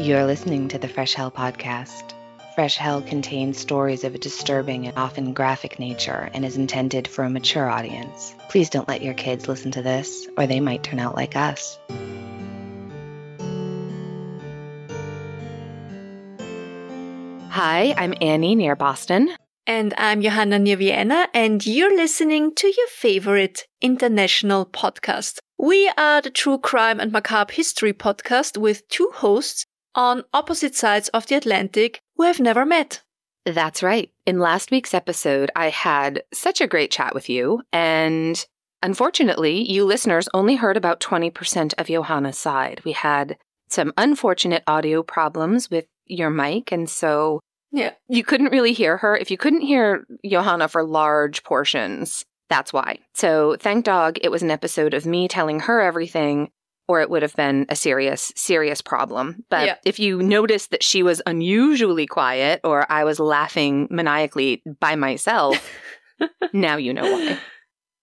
[0.00, 2.14] You're listening to the Fresh Hell podcast.
[2.54, 7.22] Fresh Hell contains stories of a disturbing and often graphic nature and is intended for
[7.22, 8.34] a mature audience.
[8.48, 11.78] Please don't let your kids listen to this, or they might turn out like us.
[17.50, 19.36] Hi, I'm Annie near Boston.
[19.66, 25.40] And I'm Johanna near Vienna, and you're listening to your favorite international podcast.
[25.58, 31.08] We are the True Crime and Macabre History podcast with two hosts on opposite sides
[31.08, 33.02] of the Atlantic who have never met.
[33.46, 34.10] That's right.
[34.26, 38.44] In last week's episode, I had such a great chat with you, and
[38.82, 42.82] unfortunately, you listeners only heard about 20% of Johanna's side.
[42.84, 47.40] We had some unfortunate audio problems with your mic, and so
[47.72, 47.92] yeah.
[48.08, 49.16] you couldn't really hear her.
[49.16, 52.98] If you couldn't hear Johanna for large portions, that's why.
[53.14, 56.50] So, thank dog, it was an episode of me telling her everything
[56.90, 59.44] or it would have been a serious, serious problem.
[59.48, 59.76] But Yeah.
[59.84, 65.54] if you noticed that she was unusually quiet or I was laughing maniacally by myself,
[66.52, 67.38] now you know why.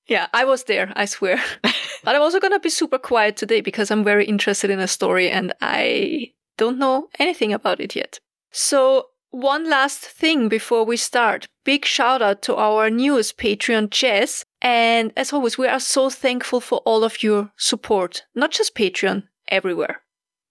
[0.07, 1.37] Yeah, I was there, I swear.
[2.05, 5.29] but I'm also gonna be super quiet today because I'm very interested in a story
[5.29, 8.21] and I don't know anything about it yet.
[8.53, 11.47] So, one last thing before we start.
[11.63, 14.43] Big shout out to our newest Patreon, Jess.
[14.61, 19.23] And as always, we are so thankful for all of your support, not just Patreon,
[19.49, 20.01] everywhere.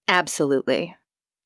[0.07, 0.95] Absolutely.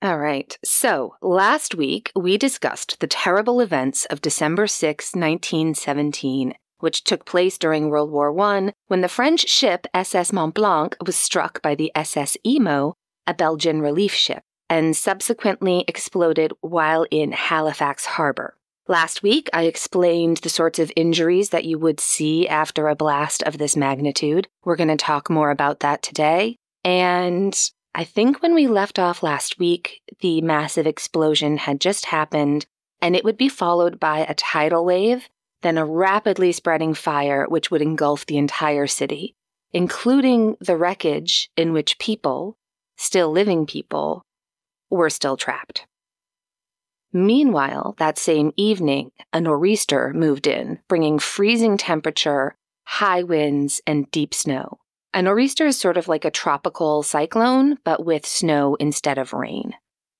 [0.03, 0.57] All right.
[0.65, 7.57] So, last week we discussed the terrible events of December 6, 1917, which took place
[7.59, 11.91] during World War I when the French ship SS Mont Blanc was struck by the
[11.95, 12.95] SS Imo,
[13.27, 18.55] a Belgian relief ship, and subsequently exploded while in Halifax Harbor.
[18.87, 23.43] Last week, I explained the sorts of injuries that you would see after a blast
[23.43, 24.47] of this magnitude.
[24.63, 26.55] We're going to talk more about that today.
[26.85, 27.53] And
[27.93, 32.65] I think when we left off last week, the massive explosion had just happened,
[33.01, 35.27] and it would be followed by a tidal wave,
[35.63, 39.35] then a rapidly spreading fire which would engulf the entire city,
[39.73, 42.55] including the wreckage in which people,
[42.95, 44.23] still living people,
[44.91, 45.87] were still trapped.
[47.13, 54.33] Meanwhile, that same evening, a nor'easter moved in, bringing freezing temperature, high winds, and deep
[54.33, 54.79] snow.
[55.13, 59.73] A nor'easter is sort of like a tropical cyclone, but with snow instead of rain.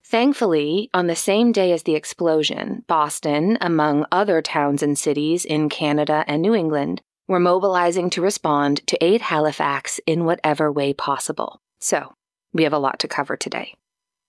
[0.06, 5.70] Thankfully, on the same day as the explosion, Boston, among other towns and cities in
[5.70, 11.62] Canada and New England, were mobilizing to respond to aid Halifax in whatever way possible.
[11.80, 12.14] So,
[12.52, 13.76] we have a lot to cover today.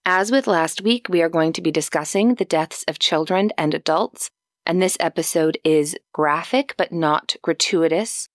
[0.05, 3.73] As with last week, we are going to be discussing the deaths of children and
[3.73, 4.31] adults,
[4.67, 8.29] and this episode is graphic but not gratuitous.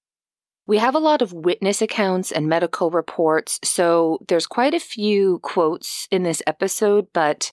[0.66, 5.39] We have a lot of witness accounts and medical reports, so there's quite a few
[5.39, 7.51] quotes in this episode, but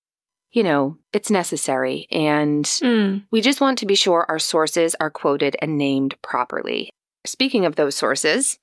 [0.52, 3.24] you know, it's necessary, and Mm.
[3.32, 6.90] we just want to be sure our sources are quoted and named properly.
[7.26, 8.58] Speaking of those sources,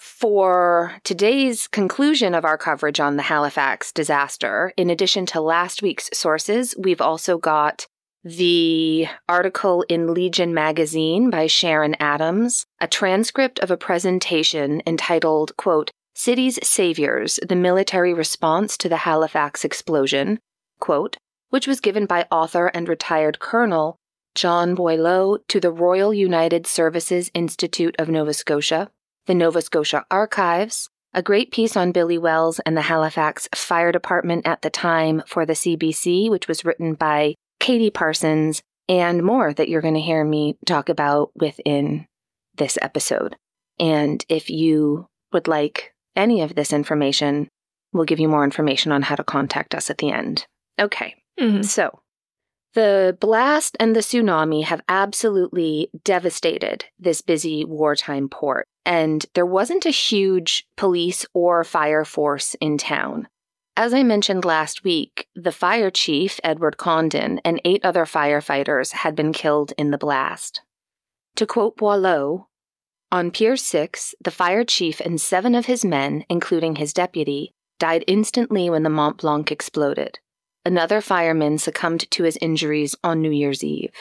[0.00, 6.08] for today's conclusion of our coverage on the Halifax disaster, in addition to last week's
[6.14, 7.86] sources, we've also got
[8.24, 15.90] the article in Legion magazine by Sharon Adams, a transcript of a presentation entitled, quote,
[16.14, 20.38] Cities Saviors, the Military Response to the Halifax Explosion,
[20.80, 21.18] quote,
[21.50, 23.96] which was given by author and retired colonel
[24.34, 28.90] John Boileau to the Royal United Services Institute of Nova Scotia,
[29.26, 34.46] the Nova Scotia Archives, a great piece on Billy Wells and the Halifax Fire Department
[34.46, 39.68] at the time for the CBC, which was written by Katie Parsons, and more that
[39.68, 42.06] you're going to hear me talk about within
[42.56, 43.36] this episode.
[43.78, 47.48] And if you would like any of this information,
[47.92, 50.46] we'll give you more information on how to contact us at the end.
[50.78, 51.14] Okay.
[51.38, 51.64] Mhm.
[51.64, 52.00] So,
[52.74, 59.86] the blast and the tsunami have absolutely devastated this busy wartime port, and there wasn't
[59.86, 63.28] a huge police or fire force in town.
[63.76, 69.14] As I mentioned last week, the fire chief, Edward Condon, and eight other firefighters had
[69.14, 70.60] been killed in the blast.
[71.36, 72.48] To quote Boileau,
[73.12, 78.04] on Pier 6, the fire chief and seven of his men, including his deputy, died
[78.06, 80.20] instantly when the Mont Blanc exploded.
[80.64, 83.92] Another fireman succumbed to his injuries on New Year's Eve.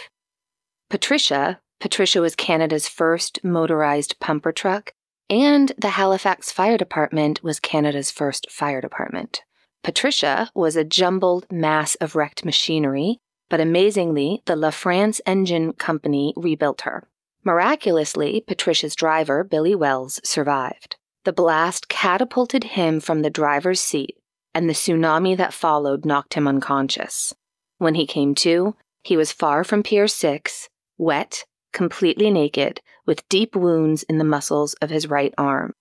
[0.90, 4.94] Patricia, Patricia was Canada's first motorized pumper truck,
[5.30, 9.44] and the Halifax Fire Department was Canada's first fire department.
[9.84, 16.82] Patricia was a jumbled mass of wrecked machinery, but amazingly, the LaFrance Engine Company rebuilt
[16.82, 17.08] her.
[17.46, 20.98] Miraculously, Patricia's driver, Billy Wells, survived.
[21.24, 24.18] The blast catapulted him from the driver's seat,
[24.54, 27.34] and the tsunami that followed knocked him unconscious.
[27.78, 30.68] When he came to, he was far from Pier 6,
[30.98, 35.74] wet, completely naked, with deep wounds in the muscles of his right arm.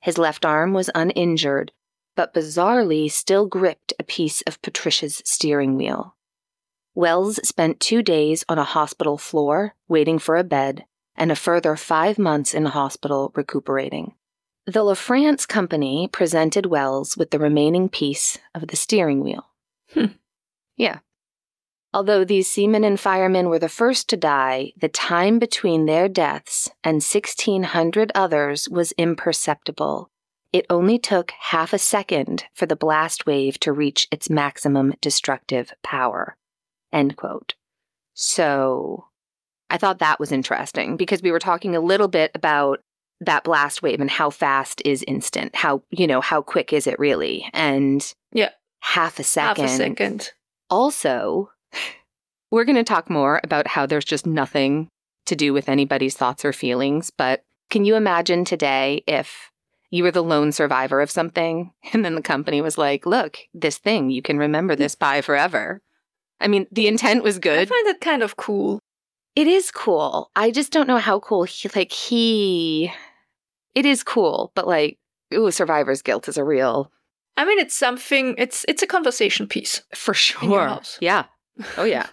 [0.00, 1.72] His left arm was uninjured,
[2.14, 6.16] but bizarrely still gripped a piece of Patricia's steering wheel.
[6.94, 10.84] Wells spent two days on a hospital floor, waiting for a bed,
[11.14, 14.14] and a further five months in hospital recuperating.
[14.66, 19.46] The LaFrance Company presented Wells with the remaining piece of the steering wheel.
[19.94, 20.06] Hmm.
[20.76, 20.98] Yeah.
[21.94, 26.70] Although these seamen and firemen were the first to die, the time between their deaths
[26.84, 30.10] and 1,600 others was imperceptible.
[30.52, 35.72] It only took half a second for the blast wave to reach its maximum destructive
[35.82, 36.36] power.
[36.92, 37.54] End quote.
[38.14, 39.06] So
[39.70, 42.80] I thought that was interesting because we were talking a little bit about
[43.20, 45.54] that blast wave and how fast is instant.
[45.56, 47.48] How, you know, how quick is it really?
[47.52, 48.02] And
[48.32, 48.50] Yeah.
[48.80, 49.62] half a second.
[49.64, 50.32] Half a second.
[50.70, 51.50] Also,
[52.50, 54.88] we're going to talk more about how there's just nothing
[55.26, 57.10] to do with anybody's thoughts or feelings.
[57.10, 59.50] But can you imagine today if
[59.90, 63.78] you were the lone survivor of something and then the company was like, look, this
[63.78, 65.80] thing, you can remember this by forever?
[66.40, 67.58] I mean, the intent was good.
[67.58, 68.80] I find that kind of cool.
[69.34, 70.30] It is cool.
[70.34, 72.92] I just don't know how cool he, like, he,
[73.74, 74.98] it is cool, but like,
[75.34, 76.92] ooh, survivor's guilt is a real,
[77.38, 78.34] I mean, it's something.
[78.36, 79.82] It's it's a conversation piece.
[79.94, 80.42] for sure.
[80.42, 80.98] In your house.
[81.00, 81.26] Yeah.
[81.76, 82.06] Oh, yeah.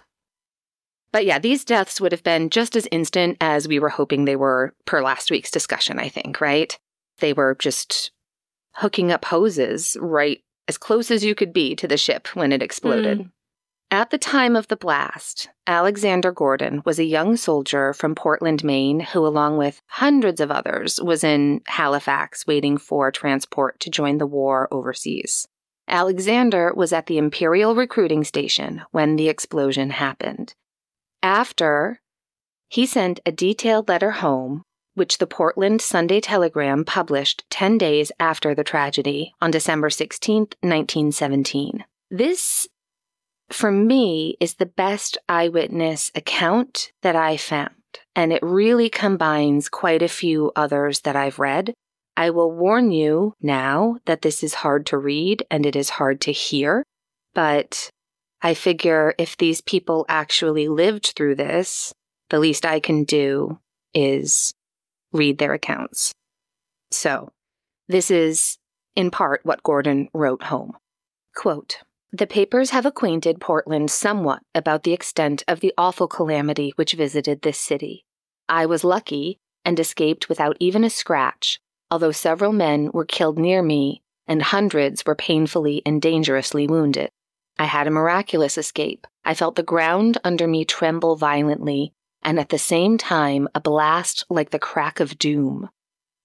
[1.12, 4.36] But yeah, these deaths would have been just as instant as we were hoping they
[4.36, 6.78] were per last week's discussion, I think, right?
[7.18, 8.10] They were just
[8.74, 12.62] hooking up hoses right as close as you could be to the ship when it
[12.62, 13.20] exploded.
[13.20, 13.30] Mm.
[13.90, 18.98] At the time of the blast, Alexander Gordon was a young soldier from Portland, Maine,
[18.98, 24.26] who, along with hundreds of others, was in Halifax waiting for transport to join the
[24.26, 25.46] war overseas.
[25.88, 30.54] Alexander was at the Imperial recruiting station when the explosion happened.
[31.22, 32.00] After,
[32.68, 34.62] he sent a detailed letter home,
[34.94, 41.84] which the Portland Sunday Telegram published 10 days after the tragedy on December 16, 1917.
[42.10, 42.66] This,
[43.50, 47.70] for me, is the best eyewitness account that I found,
[48.16, 51.74] and it really combines quite a few others that I've read.
[52.16, 56.20] I will warn you now that this is hard to read and it is hard
[56.22, 56.82] to hear,
[57.34, 57.90] but
[58.42, 61.92] I figure if these people actually lived through this,
[62.30, 63.58] the least I can do
[63.92, 64.52] is
[65.12, 66.12] read their accounts.
[66.90, 67.30] So,
[67.88, 68.56] this is
[68.94, 70.72] in part what Gordon wrote home.
[71.34, 71.78] Quote,
[72.12, 77.42] the papers have acquainted Portland somewhat about the extent of the awful calamity which visited
[77.42, 78.04] this city.
[78.48, 81.58] I was lucky and escaped without even a scratch,
[81.90, 87.10] although several men were killed near me and hundreds were painfully and dangerously wounded.
[87.58, 89.06] I had a miraculous escape.
[89.24, 91.92] I felt the ground under me tremble violently,
[92.22, 95.70] and at the same time a blast like the crack of doom.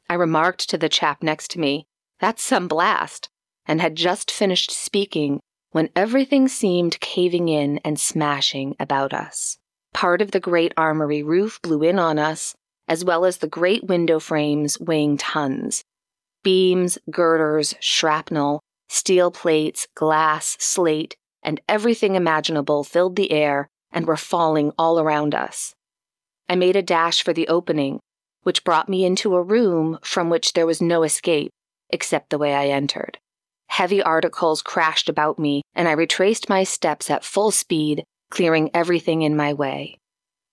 [0.09, 1.87] I remarked to the chap next to me,
[2.19, 3.29] That's some blast,
[3.65, 5.39] and had just finished speaking
[5.71, 9.57] when everything seemed caving in and smashing about us.
[9.93, 12.55] Part of the great armory roof blew in on us,
[12.87, 15.83] as well as the great window frames weighing tons.
[16.43, 24.17] Beams, girders, shrapnel, steel plates, glass, slate, and everything imaginable filled the air and were
[24.17, 25.73] falling all around us.
[26.49, 27.99] I made a dash for the opening,
[28.43, 31.51] which brought me into a room from which there was no escape
[31.89, 33.17] except the way I entered.
[33.67, 39.21] Heavy articles crashed about me, and I retraced my steps at full speed, clearing everything
[39.21, 39.97] in my way.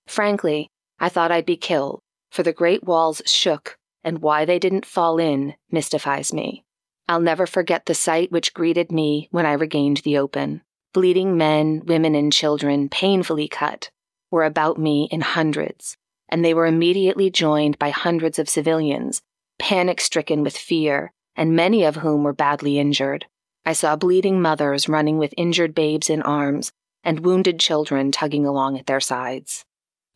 [0.06, 0.68] Frankly,
[1.00, 5.18] I thought I'd be killed, for the great walls shook, and why they didn't fall
[5.18, 6.64] in mystifies me.
[7.08, 10.62] I'll never forget the sight which greeted me when I regained the open.
[10.92, 13.90] Bleeding men, women, and children, painfully cut,
[14.30, 15.96] were about me in hundreds,
[16.28, 19.22] and they were immediately joined by hundreds of civilians,
[19.58, 23.26] panic stricken with fear, and many of whom were badly injured.
[23.64, 26.72] I saw bleeding mothers running with injured babes in arms,
[27.04, 29.64] and wounded children tugging along at their sides.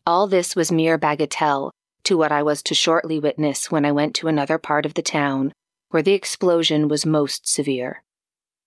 [0.05, 1.71] All this was mere bagatelle
[2.05, 5.01] to what I was to shortly witness when I went to another part of the
[5.01, 5.53] town
[5.89, 8.03] where the explosion was most severe.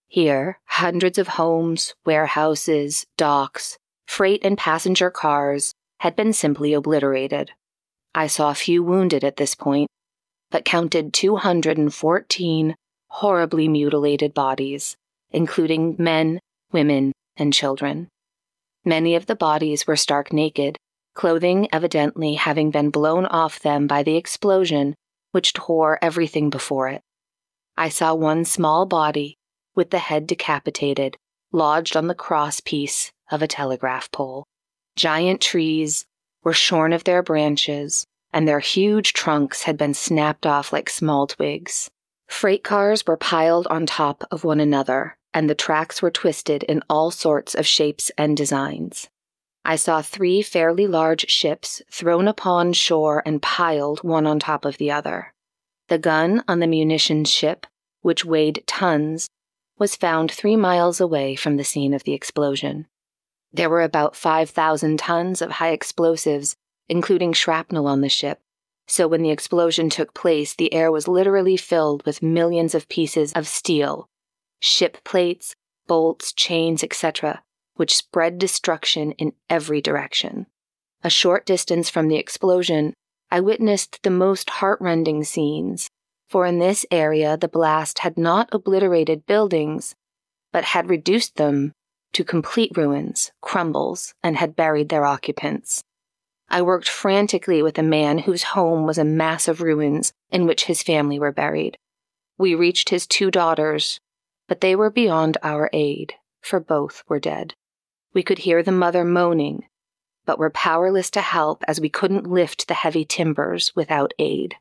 [0.08, 7.50] Here, hundreds of homes, warehouses, docks, freight and passenger cars had been simply obliterated.
[8.14, 9.88] I saw few wounded at this point,
[10.50, 12.74] but counted 214
[13.08, 14.96] horribly mutilated bodies,
[15.30, 16.38] including men,
[16.72, 18.08] women, and children.
[18.84, 20.76] Many of the bodies were stark naked,
[21.16, 24.94] clothing evidently having been blown off them by the explosion,
[25.32, 27.02] which tore everything before it.
[27.76, 29.36] I saw one small body,
[29.74, 31.16] with the head decapitated,
[31.52, 34.44] lodged on the cross piece of a telegraph pole.
[34.94, 36.06] Giant trees
[36.44, 41.26] were shorn of their branches, and their huge trunks had been snapped off like small
[41.26, 41.90] twigs.
[42.28, 46.82] Freight cars were piled on top of one another, and the tracks were twisted in
[46.88, 49.08] all sorts of shapes and designs.
[49.68, 54.78] I saw three fairly large ships thrown upon shore and piled one on top of
[54.78, 55.34] the other.
[55.88, 57.66] The gun on the munitions ship,
[58.00, 59.28] which weighed tons,
[59.76, 62.86] was found three miles away from the scene of the explosion.
[63.52, 66.54] There were about 5,000 tons of high explosives,
[66.88, 68.38] including shrapnel on the ship,
[68.86, 73.32] so when the explosion took place, the air was literally filled with millions of pieces
[73.32, 74.08] of steel,
[74.60, 75.56] ship plates,
[75.88, 77.42] bolts, chains, etc.,
[77.76, 80.46] which spread destruction in every direction.
[81.02, 82.94] A short distance from the explosion,
[83.30, 85.88] I witnessed the most heartrending scenes,
[86.28, 89.94] for in this area the blast had not obliterated buildings,
[90.52, 91.72] but had reduced them
[92.12, 95.82] to complete ruins, crumbles, and had buried their occupants.
[96.48, 100.64] I worked frantically with a man whose home was a mass of ruins in which
[100.64, 101.76] his family were buried.
[102.38, 104.00] We reached his two daughters,
[104.48, 107.54] but they were beyond our aid, for both were dead.
[108.16, 109.68] We could hear the mother moaning,
[110.24, 114.56] but were powerless to help as we couldn't lift the heavy timbers without aid.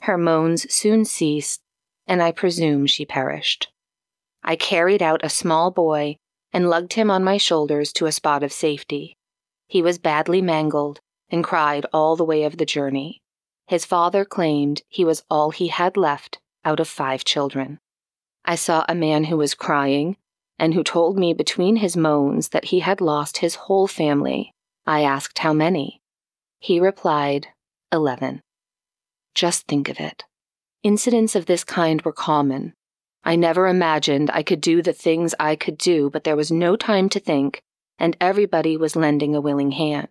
[0.00, 1.62] Her moans soon ceased,
[2.08, 3.68] and I presume she perished.
[4.42, 6.16] I carried out a small boy
[6.52, 9.16] and lugged him on my shoulders to a spot of safety.
[9.68, 10.98] He was badly mangled
[11.30, 13.22] and cried all the way of the journey.
[13.68, 17.78] His father claimed he was all he had left out of five children.
[18.44, 20.16] I saw a man who was crying
[20.58, 24.52] and who told me between his moans that he had lost his whole family.
[24.86, 26.00] I asked how many.
[26.58, 27.48] He replied,
[27.92, 28.40] Eleven.
[29.34, 30.24] Just think of it.
[30.82, 32.74] Incidents of this kind were common.
[33.24, 36.76] I never imagined I could do the things I could do, but there was no
[36.76, 37.62] time to think,
[37.98, 40.08] and everybody was lending a willing hand.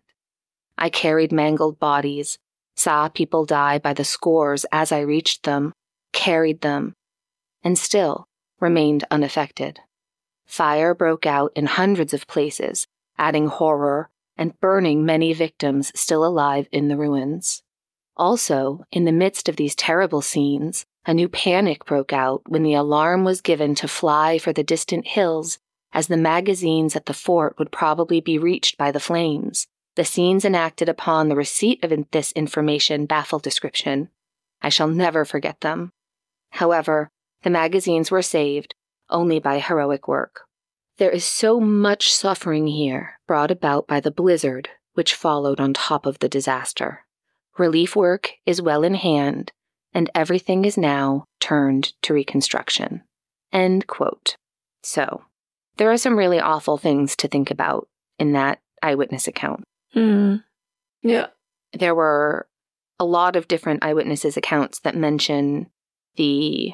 [0.78, 2.40] I carried mangled bodies,
[2.76, 5.74] saw people die by the scores as I reached them,
[6.12, 6.96] carried them,
[7.64, 8.26] and still
[8.60, 9.80] remained unaffected.
[10.54, 12.86] Fire broke out in hundreds of places,
[13.18, 17.64] adding horror and burning many victims still alive in the ruins.
[18.18, 22.76] Also, in the midst of these terrible scenes, a new panic broke out when the
[22.76, 25.58] alarm was given to fly for the distant hills,
[25.92, 29.66] as the magazines at the fort would probably be reached by the flames.
[29.96, 34.10] The scenes enacted upon the receipt of this information baffle description.
[34.62, 35.94] I shall never forget them.
[36.52, 37.10] However,
[37.42, 38.76] the magazines were saved
[39.14, 40.42] only by heroic work.
[40.98, 46.06] There is so much suffering here brought about by the blizzard which followed on top
[46.06, 47.06] of the disaster.
[47.58, 49.52] Relief work is well in hand,
[49.94, 53.04] and everything is now turned to reconstruction.
[53.52, 54.36] End quote.
[54.82, 55.24] So,
[55.78, 57.88] there are some really awful things to think about
[58.20, 59.64] in that eyewitness account.
[59.96, 60.44] Mm.
[61.02, 61.28] Yeah.
[61.74, 62.48] There were
[63.00, 65.68] a lot of different eyewitnesses' accounts that mention
[66.16, 66.74] the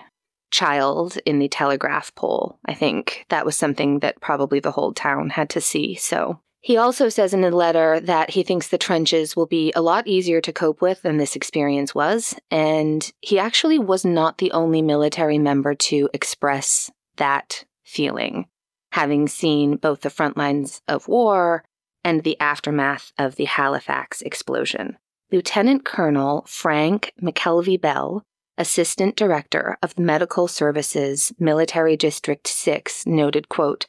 [0.51, 2.59] child in the telegraph pole.
[2.65, 5.95] I think that was something that probably the whole town had to see.
[5.95, 9.81] So he also says in a letter that he thinks the trenches will be a
[9.81, 12.35] lot easier to cope with than this experience was.
[12.51, 18.47] And he actually was not the only military member to express that feeling,
[18.91, 21.63] having seen both the front lines of war
[22.03, 24.97] and the aftermath of the Halifax explosion.
[25.31, 28.23] Lieutenant Colonel Frank McKelvey Bell
[28.59, 33.87] assistant director of the Medical Services Military District 6 noted, quote,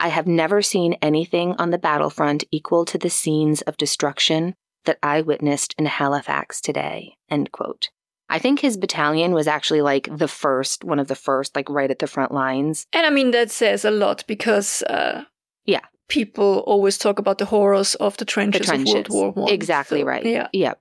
[0.00, 4.98] I have never seen anything on the battlefront equal to the scenes of destruction that
[5.02, 7.90] I witnessed in Halifax today, end quote.
[8.28, 11.90] I think his battalion was actually like the first, one of the first, like right
[11.90, 12.86] at the front lines.
[12.92, 15.24] And I mean, that says a lot because, uh,
[15.66, 18.94] yeah, people always talk about the horrors of the trenches, the trenches.
[18.94, 19.52] of World War One.
[19.52, 20.24] Exactly so, right.
[20.24, 20.48] Yeah.
[20.52, 20.74] Yeah.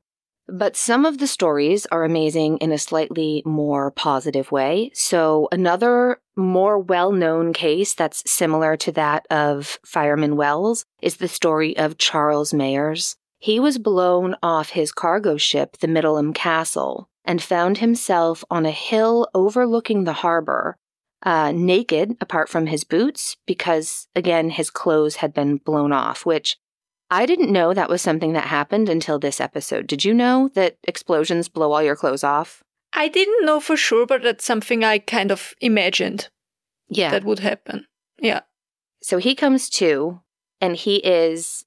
[0.52, 4.92] But some of the stories are amazing in a slightly more positive way.
[4.94, 11.30] So, another more well known case that's similar to that of Fireman Wells is the
[11.30, 13.16] story of Charles Mayers.
[13.40, 18.72] He was blown off his cargo ship, the Middleham Castle, and found himself on a
[18.72, 20.76] hill overlooking the harbor,
[21.24, 26.58] uh, naked apart from his boots, because again, his clothes had been blown off, which
[27.12, 29.86] I didn't know that was something that happened until this episode.
[29.86, 32.64] Did you know that explosions blow all your clothes off?
[32.94, 36.30] I didn't know for sure, but that's something I kind of imagined.
[36.88, 37.12] Yeah.
[37.12, 37.86] That would happen.
[38.18, 38.42] Yeah.
[39.04, 40.22] So he comes to,
[40.62, 41.66] and he is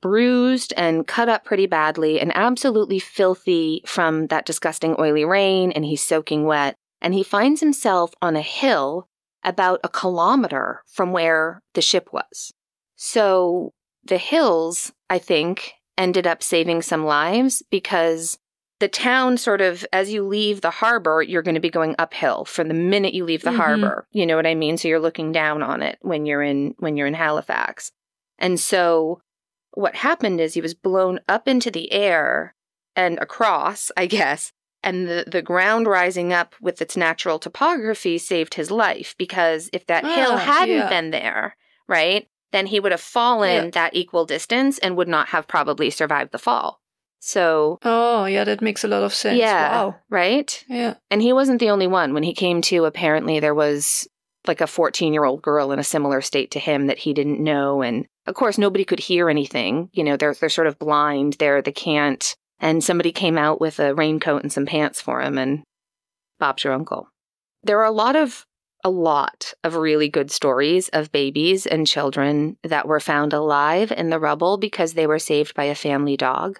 [0.00, 5.84] bruised and cut up pretty badly and absolutely filthy from that disgusting oily rain, and
[5.84, 6.76] he's soaking wet.
[7.02, 9.08] And he finds himself on a hill
[9.44, 12.52] about a kilometer from where the ship was.
[12.96, 13.72] So
[14.08, 18.38] the hills, I think, ended up saving some lives because
[18.80, 22.44] the town sort of as you leave the harbor you're going to be going uphill
[22.44, 23.58] from the minute you leave the mm-hmm.
[23.58, 26.74] harbor you know what i mean so you're looking down on it when you're in
[26.78, 27.90] when you're in halifax
[28.38, 29.20] and so
[29.72, 32.54] what happened is he was blown up into the air
[32.94, 34.52] and across i guess
[34.84, 39.84] and the, the ground rising up with its natural topography saved his life because if
[39.86, 40.88] that oh, hill hadn't yeah.
[40.88, 41.56] been there
[41.88, 43.70] right then he would have fallen yeah.
[43.70, 46.80] that equal distance and would not have probably survived the fall
[47.20, 47.78] so.
[47.82, 49.38] Oh, yeah, that makes a lot of sense.
[49.38, 49.70] Yeah.
[49.70, 49.96] Wow.
[50.08, 50.64] Right?
[50.68, 50.94] Yeah.
[51.10, 52.14] And he wasn't the only one.
[52.14, 54.08] When he came to, apparently there was
[54.46, 57.42] like a 14 year old girl in a similar state to him that he didn't
[57.42, 57.82] know.
[57.82, 59.90] And of course, nobody could hear anything.
[59.92, 61.36] You know, they're, they're sort of blind.
[61.38, 62.34] They're, they can't.
[62.60, 65.62] And somebody came out with a raincoat and some pants for him, and
[66.40, 67.08] Bob's your uncle.
[67.62, 68.46] There are a lot of
[68.88, 74.08] a lot of really good stories of babies and children that were found alive in
[74.08, 76.58] the rubble because they were saved by a family dog.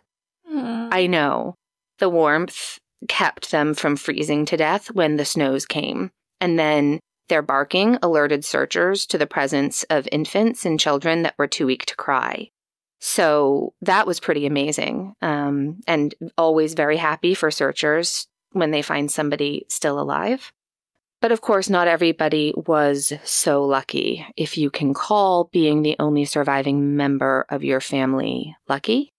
[0.52, 0.90] Mm.
[0.92, 1.54] I know.
[2.00, 6.10] The warmth kept them from freezing to death when the snows came.
[6.38, 11.46] And then their barking alerted searchers to the presence of infants and children that were
[11.46, 12.50] too weak to cry.
[13.00, 15.14] So that was pretty amazing.
[15.22, 20.52] Um, and always very happy for searchers when they find somebody still alive.
[21.20, 24.24] But of course, not everybody was so lucky.
[24.36, 29.12] If you can call being the only surviving member of your family lucky,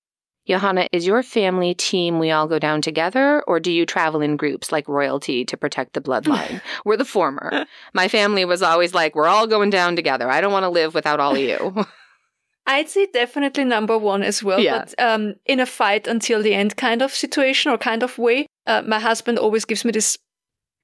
[0.50, 4.36] Johanna, is your family team we all go down together, or do you travel in
[4.36, 6.60] groups like royalty to protect the bloodline?
[6.86, 7.68] we're the former.
[7.94, 10.28] My family was always like, we're all going down together.
[10.28, 11.86] I don't want to live without all of you.
[12.66, 14.60] I'd say definitely number one as well.
[14.60, 14.86] Yeah.
[14.86, 18.48] But um, in a fight until the end kind of situation or kind of way,
[18.66, 20.18] uh, my husband always gives me this.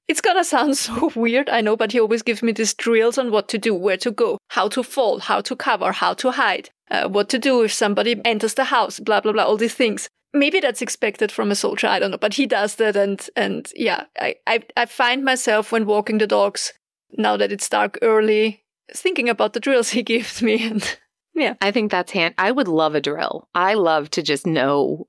[0.08, 3.30] It's gonna sound so weird, I know, but he always gives me these drills on
[3.30, 6.70] what to do, where to go, how to fall, how to cover, how to hide
[6.90, 10.08] uh, what to do if somebody enters the house, blah, blah, blah, all these things.
[10.32, 12.96] Maybe that's expected from a soldier, I don't know, but he does that.
[12.96, 16.72] And, and yeah, I, I, I find myself when walking the dogs,
[17.12, 20.66] now that it's dark early, thinking about the drills he gives me.
[20.66, 20.98] And
[21.34, 21.54] yeah.
[21.60, 22.34] I think that's hand.
[22.38, 23.48] I would love a drill.
[23.54, 25.08] I love to just know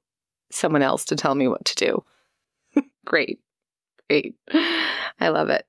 [0.51, 2.03] someone else to tell me what to do.
[3.05, 3.39] Great.
[4.10, 4.36] Great.
[5.20, 5.65] I love it.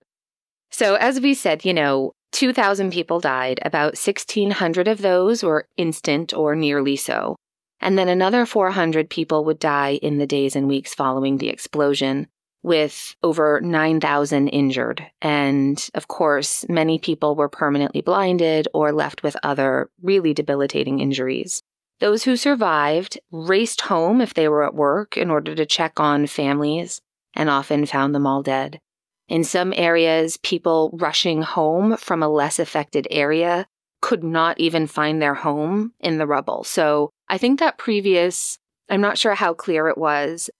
[0.70, 3.58] So, as we said, you know, 2,000 people died.
[3.62, 7.36] About 1,600 of those were instant or nearly so.
[7.80, 12.26] And then another 400 people would die in the days and weeks following the explosion,
[12.62, 15.06] with over 9,000 injured.
[15.22, 21.62] And of course, many people were permanently blinded or left with other really debilitating injuries.
[22.00, 26.26] Those who survived raced home if they were at work in order to check on
[26.26, 27.00] families
[27.38, 28.80] and often found them all dead.
[29.28, 33.66] In some areas, people rushing home from a less affected area
[34.00, 36.64] could not even find their home in the rubble.
[36.64, 40.50] So I think that previous, I'm not sure how clear it was.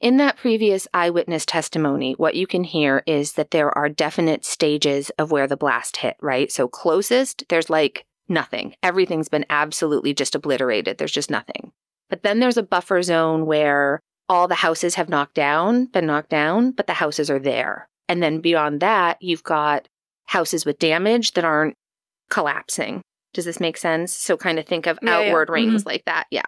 [0.00, 5.10] In that previous eyewitness testimony, what you can hear is that there are definite stages
[5.18, 6.52] of where the blast hit, right?
[6.52, 8.74] So closest, there's like nothing.
[8.82, 10.98] Everything's been absolutely just obliterated.
[10.98, 11.72] There's just nothing.
[12.10, 16.30] But then there's a buffer zone where all the houses have knocked down, been knocked
[16.30, 17.88] down, but the houses are there.
[18.08, 19.88] And then beyond that, you've got
[20.24, 21.76] houses with damage that aren't
[22.30, 23.02] collapsing.
[23.34, 24.12] Does this make sense?
[24.12, 25.54] So kind of think of yeah, outward yeah.
[25.54, 25.88] rings mm-hmm.
[25.88, 26.26] like that.
[26.30, 26.46] Yeah.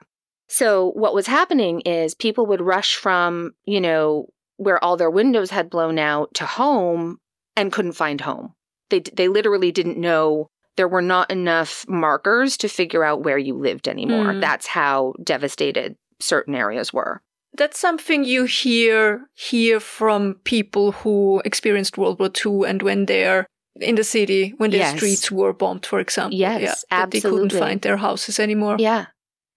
[0.49, 5.51] So what was happening is people would rush from, you know, where all their windows
[5.51, 7.19] had blown out to home
[7.57, 8.55] and couldn't find home.
[8.91, 13.55] They they literally didn't know there were not enough markers to figure out where you
[13.55, 14.33] lived anymore.
[14.33, 14.41] Mm.
[14.41, 17.21] That's how devastated certain areas were
[17.57, 23.47] that's something you hear hear from people who experienced World War II and when they're
[23.81, 24.97] in the city when their yes.
[24.97, 26.39] streets were bombed, for example.
[26.39, 27.21] Yes, yeah, absolutely.
[27.21, 28.77] They couldn't find their houses anymore.
[28.79, 29.07] Yeah.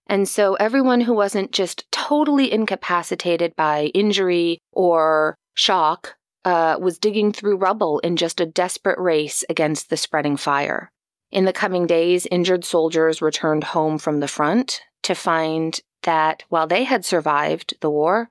[0.08, 7.32] And so everyone who wasn't just totally incapacitated by injury or shock uh, was digging
[7.32, 10.92] through rubble in just a desperate race against the spreading fire.
[11.32, 16.68] In the coming days, injured soldiers returned home from the front to find that while
[16.68, 18.30] they had survived the war,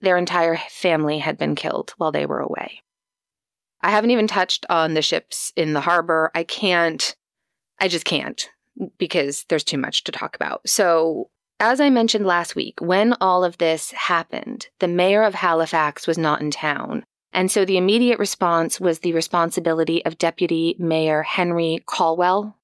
[0.00, 2.82] their entire family had been killed while they were away.
[3.82, 6.30] I haven't even touched on the ships in the harbor.
[6.34, 7.14] I can't,
[7.78, 8.48] I just can't
[8.98, 10.68] because there's too much to talk about.
[10.68, 16.06] So, as I mentioned last week, when all of this happened, the mayor of Halifax
[16.06, 17.04] was not in town.
[17.32, 22.56] And so the immediate response was the responsibility of Deputy Mayor Henry Colwell,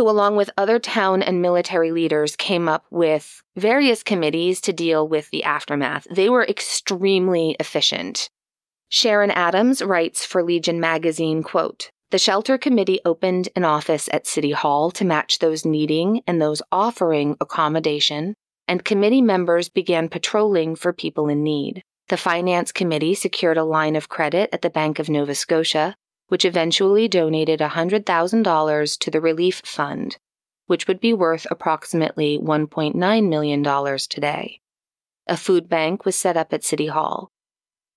[0.00, 5.06] who, along with other town and military leaders, came up with various committees to deal
[5.06, 6.06] with the aftermath.
[6.10, 8.30] They were extremely efficient.
[8.88, 14.52] Sharon Adams writes for Legion magazine, quote, The shelter committee opened an office at City
[14.52, 18.32] Hall to match those needing and those offering accommodation,
[18.66, 21.82] and committee members began patrolling for people in need.
[22.08, 25.94] The finance committee secured a line of credit at the Bank of Nova Scotia,
[26.30, 30.16] which eventually donated $100,000 to the relief fund,
[30.66, 34.60] which would be worth approximately $1.9 million today.
[35.26, 37.32] A food bank was set up at City Hall.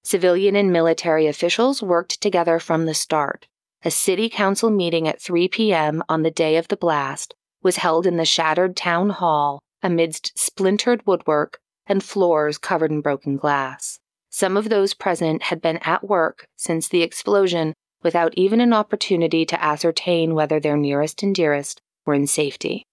[0.03, 3.47] Civilian and military officials worked together from the start.
[3.85, 6.01] A city council meeting at 3 p.m.
[6.09, 11.05] on the day of the blast was held in the shattered town hall amidst splintered
[11.05, 13.99] woodwork and floors covered in broken glass.
[14.31, 19.45] Some of those present had been at work since the explosion without even an opportunity
[19.45, 22.85] to ascertain whether their nearest and dearest were in safety.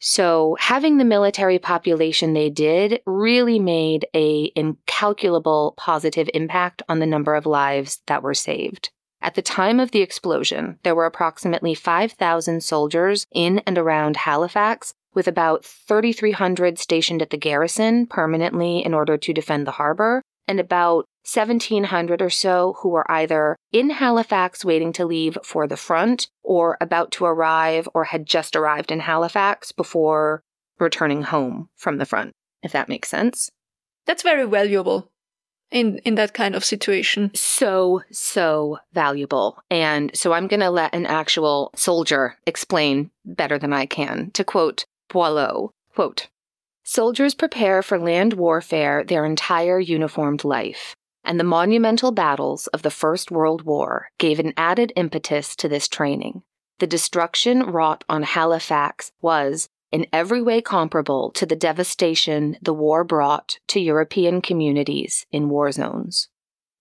[0.00, 7.06] So, having the military population they did really made a incalculable positive impact on the
[7.06, 8.90] number of lives that were saved.
[9.22, 14.92] At the time of the explosion, there were approximately 5,000 soldiers in and around Halifax
[15.14, 20.60] with about 3,300 stationed at the garrison permanently in order to defend the harbor, and
[20.60, 26.28] about 1,700 or so who were either in Halifax waiting to leave for the front
[26.42, 30.42] or about to arrive or had just arrived in Halifax before
[30.78, 32.32] returning home from the front,
[32.62, 33.50] if that makes sense.
[34.06, 35.10] That's very valuable
[35.70, 37.30] in in that kind of situation.
[37.34, 39.62] So so valuable.
[39.70, 44.30] And so I'm going to let an actual soldier explain better than I can.
[44.32, 46.28] To quote Boileau, quote,
[46.84, 52.90] Soldiers prepare for land warfare their entire uniformed life, and the monumental battles of the
[52.90, 56.42] First World War gave an added impetus to this training.
[56.78, 63.04] The destruction wrought on Halifax was, in every way comparable to the devastation the war
[63.04, 66.28] brought to European communities in war zones.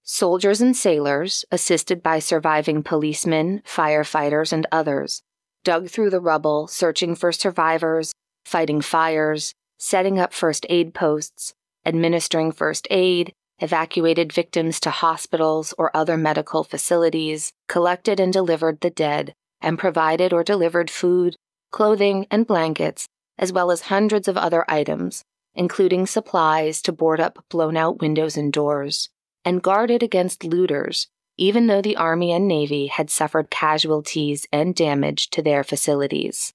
[0.04, 5.22] Soldiers and sailors, assisted by surviving policemen, firefighters, and others,
[5.64, 11.54] dug through the rubble searching for survivors, fighting fires, setting up first aid posts,
[11.86, 18.90] administering first aid, evacuated victims to hospitals or other medical facilities, collected and delivered the
[18.90, 21.38] dead, and provided or delivered food,
[21.72, 23.08] clothing, and blankets,
[23.40, 25.24] as well as hundreds of other items,
[25.56, 29.10] including supplies to board up blown out windows and doors,
[29.46, 35.30] and guarded against looters, even though the Army and Navy had suffered casualties and damage
[35.30, 36.54] to their facilities.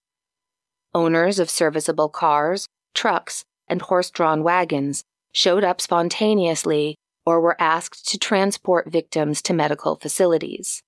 [0.94, 5.04] Owners of serviceable cars trucks, and horse drawn wagons
[5.38, 10.82] showed up spontaneously or were asked to transport victims to medical facilities.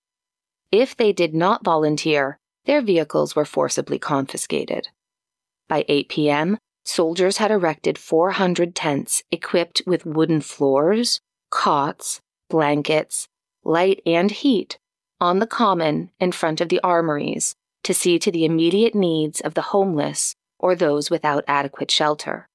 [0.73, 4.89] If they did not volunteer, their vehicles were forcibly confiscated.
[5.69, 11.21] By 8 p.m., soldiers had erected 400 tents equipped with wooden floors,
[11.53, 13.29] cots, blankets,
[13.63, 14.79] light, and heat
[15.21, 19.55] on the common in front of the armories to see to the immediate needs of
[19.55, 22.49] the homeless or those without adequate shelter,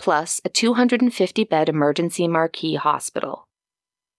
[0.00, 3.46] plus a 250 bed emergency marquee hospital.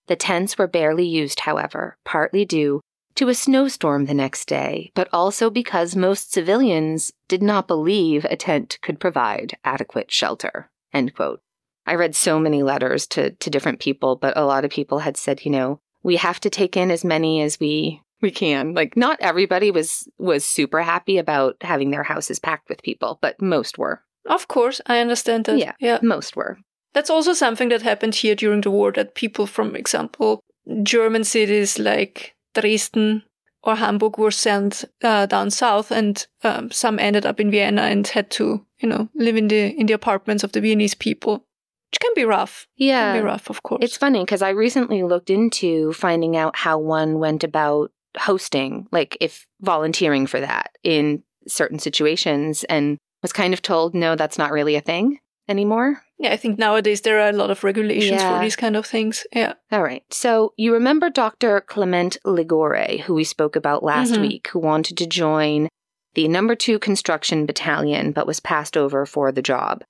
[0.07, 2.81] The tents were barely used, however, partly due
[3.15, 8.35] to a snowstorm the next day, but also because most civilians did not believe a
[8.35, 10.69] tent could provide adequate shelter.
[10.93, 11.41] End quote.
[11.87, 15.17] I read so many letters to, to different people, but a lot of people had
[15.17, 18.75] said, you know, we have to take in as many as we we can.
[18.75, 23.41] Like not everybody was was super happy about having their houses packed with people, but
[23.41, 24.03] most were.
[24.27, 25.57] Of course, I understand that.
[25.57, 25.99] Yeah, yeah.
[26.01, 26.57] most were.
[26.93, 30.41] That's also something that happened here during the war that people from example
[30.83, 33.23] German cities like Dresden
[33.63, 38.07] or Hamburg were sent uh, down south, and um, some ended up in Vienna and
[38.07, 41.45] had to, you know, live in the in the apartments of the Viennese people,
[41.91, 42.67] which can be rough.
[42.75, 43.83] Yeah, can be rough, of course.
[43.83, 49.17] It's funny because I recently looked into finding out how one went about hosting, like
[49.21, 54.51] if volunteering for that in certain situations, and was kind of told, no, that's not
[54.51, 56.01] really a thing anymore.
[56.17, 58.37] Yeah, I think nowadays there are a lot of regulations yeah.
[58.37, 59.25] for these kind of things.
[59.33, 59.53] Yeah.
[59.71, 60.03] All right.
[60.11, 61.61] So you remember Dr.
[61.61, 64.21] Clement Ligoure, who we spoke about last mm-hmm.
[64.21, 65.67] week, who wanted to join
[66.13, 69.83] the number two construction battalion but was passed over for the job.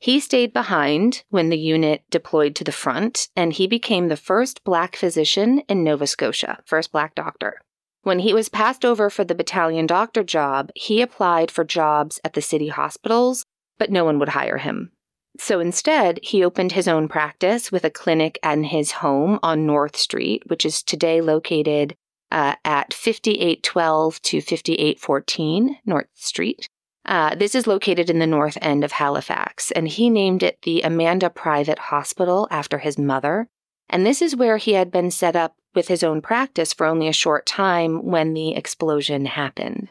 [0.00, 4.62] He stayed behind when the unit deployed to the front, and he became the first
[4.62, 7.60] black physician in Nova Scotia, first black doctor.
[8.02, 12.34] When he was passed over for the battalion doctor job, he applied for jobs at
[12.34, 13.44] the city hospitals,
[13.78, 14.92] but no one would hire him.
[15.38, 19.96] So instead, he opened his own practice with a clinic in his home on North
[19.96, 21.94] Street, which is today located
[22.30, 26.68] uh, at 5812 to 5814 North Street.
[27.04, 30.82] Uh, this is located in the north end of Halifax, and he named it the
[30.82, 33.48] Amanda Private Hospital after his mother.
[33.88, 37.06] And this is where he had been set up with his own practice for only
[37.06, 39.88] a short time when the explosion happened.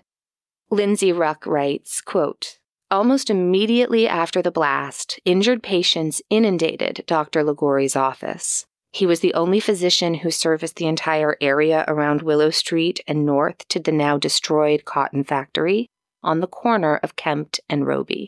[0.69, 2.57] Lindsay Ruck writes, quote,
[2.91, 7.41] Almost immediately after the blast, injured patients inundated Dr.
[7.41, 8.65] Ligoure's office.
[8.91, 13.65] He was the only physician who serviced the entire area around Willow Street and north
[13.69, 15.87] to the now destroyed cotton factory
[16.21, 18.27] on the corner of Kempt and Robie.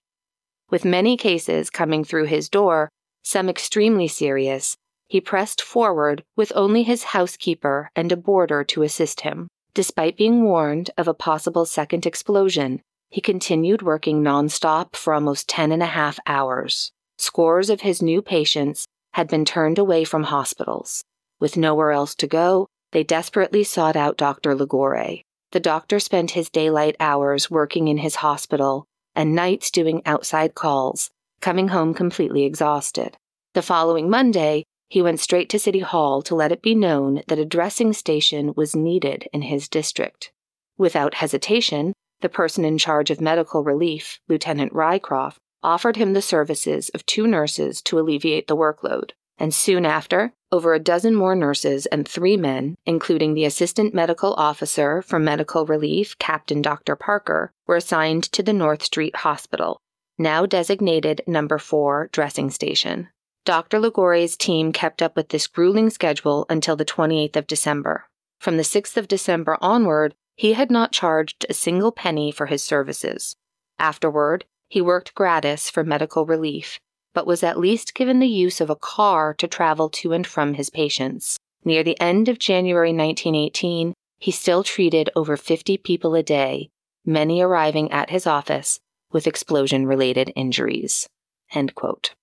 [0.70, 2.88] With many cases coming through his door,
[3.22, 4.78] some extremely serious,
[5.10, 9.50] he pressed forward with only his housekeeper and a boarder to assist him.
[9.74, 15.72] Despite being warned of a possible second explosion, he continued working nonstop for almost ten
[15.72, 16.92] and a half hours.
[17.18, 21.04] Scores of his new patients had been turned away from hospitals.
[21.40, 24.56] With nowhere else to go, they desperately sought out Dr.
[24.56, 25.24] Ligoure.
[25.52, 31.10] The doctor spent his daylight hours working in his hospital and nights doing outside calls,
[31.42, 33.18] coming home completely exhausted.
[33.56, 37.40] The following Monday, he went straight to City Hall to let it be known that
[37.40, 40.32] a dressing station was needed in his district.
[40.78, 46.90] Without hesitation, the person in charge of medical relief, Lieutenant Rycroft, offered him the services
[46.90, 49.12] of two nurses to alleviate the workload.
[49.38, 54.34] And soon after, over a dozen more nurses and three men, including the assistant medical
[54.34, 56.96] officer for medical relief, Captain Dr.
[56.96, 59.80] Parker, were assigned to the North Street Hospital,
[60.18, 63.08] now designated number 4 dressing station.
[63.50, 63.80] Dr.
[63.80, 68.06] Ligoure's team kept up with this grueling schedule until the 28th of December.
[68.40, 72.64] From the 6th of December onward, he had not charged a single penny for his
[72.64, 73.36] services.
[73.80, 76.80] Afterward, he worked gratis for medical relief,
[77.16, 80.54] but was at least given the use of a car to travel to and from
[80.54, 81.40] his patients.
[81.66, 86.70] Near the end of January 1918, he still treated over 50 people a day,
[87.04, 88.80] many arriving at his office
[89.12, 91.10] with explosion related injuries.
[91.52, 92.14] End quote.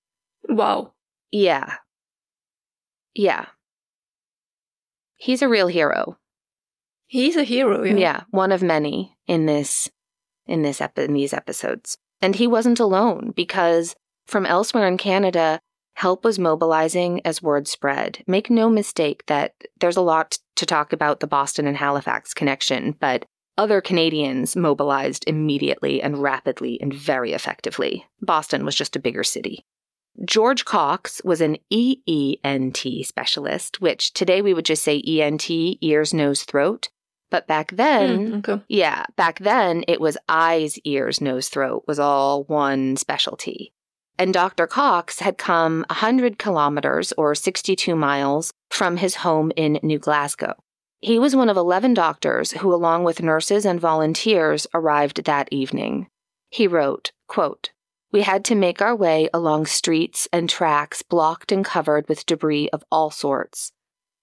[0.47, 0.93] Wow.
[1.31, 1.75] Yeah.
[3.13, 3.47] Yeah.
[5.15, 6.17] He's a real hero.
[7.07, 7.95] He's a hero, yeah.
[7.95, 9.89] Yeah, one of many in this
[10.45, 11.97] in this epi- in these episodes.
[12.21, 15.59] And he wasn't alone because from elsewhere in Canada,
[15.95, 18.23] help was mobilizing as word spread.
[18.27, 22.95] Make no mistake that there's a lot to talk about the Boston and Halifax connection,
[22.99, 23.25] but
[23.57, 28.05] other Canadians mobilized immediately and rapidly and very effectively.
[28.21, 29.65] Boston was just a bigger city.
[30.25, 36.43] George Cox was an EENT specialist, which today we would just say ENT, ears, nose,
[36.43, 36.89] throat.
[37.29, 38.63] But back then, Mm, okay.
[38.69, 43.73] yeah, back then it was eyes, ears, nose, throat was all one specialty.
[44.17, 44.65] And Dr.
[44.65, 50.55] Cox had come 100 kilometers or 62 miles from his home in New Glasgow.
[50.99, 56.07] He was one of 11 doctors who, along with nurses and volunteers, arrived that evening.
[56.49, 57.69] He wrote, quote,
[58.11, 62.69] We had to make our way along streets and tracks blocked and covered with debris
[62.69, 63.73] of all sorts.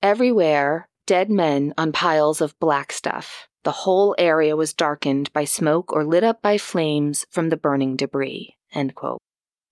[0.02, 3.48] Everywhere, dead men on piles of black stuff.
[3.62, 7.96] The whole area was darkened by smoke or lit up by flames from the burning
[7.96, 8.56] debris.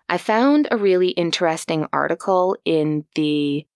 [0.09, 3.66] I found a really interesting article in the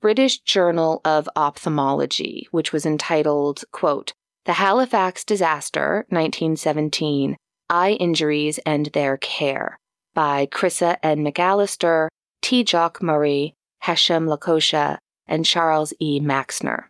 [0.00, 4.12] British Journal of Ophthalmology, which was entitled, quote,
[4.44, 7.36] The Halifax Disaster, 1917,
[7.70, 9.78] Eye Injuries and Their Care,
[10.14, 11.24] by Chrissa N.
[11.24, 12.08] McAllister,
[12.40, 12.64] T.
[12.64, 16.20] Jock Murray, Hashem Lakosha, and Charles E.
[16.20, 16.84] Maxner.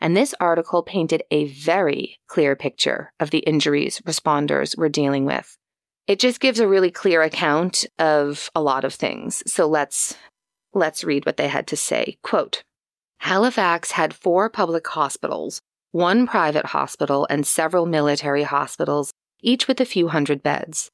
[0.00, 5.56] And this article painted a very clear picture of the injuries responders were dealing with.
[6.06, 9.42] It just gives a really clear account of a lot of things.
[9.50, 10.16] So let's
[10.74, 12.18] let's read what they had to say.
[12.22, 12.62] Quote
[13.20, 15.60] Halifax had four public hospitals,
[15.92, 19.12] one private hospital, and several military hospitals,
[19.44, 20.90] each with a few hundred beds.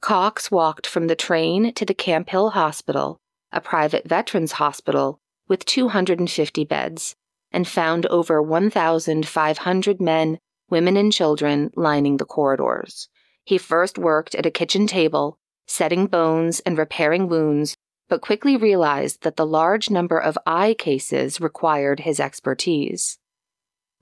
[0.00, 3.18] Cox walked from the train to the Camp Hill Hospital,
[3.52, 7.16] a private veterans hospital with 250 beds,
[7.50, 10.38] and found over 1,500 men,
[10.70, 13.08] women, and children lining the corridors.
[13.44, 17.76] He first worked at a kitchen table, setting bones and repairing wounds,
[18.08, 23.18] but quickly realized that the large number of eye cases required his expertise.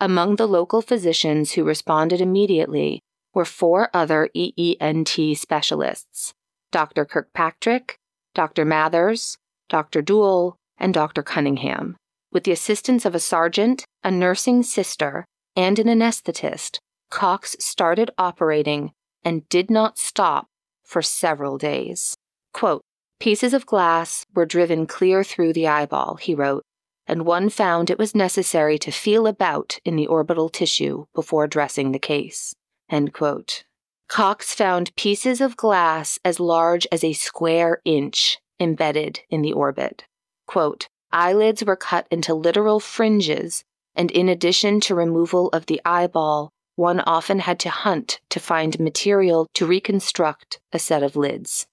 [0.00, 3.02] Among the local physicians who responded immediately
[3.36, 6.32] were four other EENT specialists
[6.72, 7.04] Dr.
[7.04, 7.98] Kirkpatrick,
[8.34, 8.64] Dr.
[8.64, 9.36] Mathers,
[9.68, 10.00] Dr.
[10.00, 11.22] Doole, and Dr.
[11.22, 11.96] Cunningham.
[12.32, 16.78] With the assistance of a sergeant, a nursing sister, and an anesthetist,
[17.10, 20.46] Cox started operating and did not stop
[20.82, 22.16] for several days.
[22.52, 22.82] Quote,
[23.20, 26.62] Pieces of glass were driven clear through the eyeball, he wrote,
[27.06, 31.92] and one found it was necessary to feel about in the orbital tissue before dressing
[31.92, 32.54] the case.
[32.90, 33.64] End quote.
[34.08, 40.04] Cox found pieces of glass as large as a square inch embedded in the orbit.
[40.46, 43.64] Quote, Eyelids were cut into literal fringes
[43.96, 48.78] and in addition to removal of the eyeball, one often had to hunt to find
[48.78, 51.66] material to reconstruct a set of lids.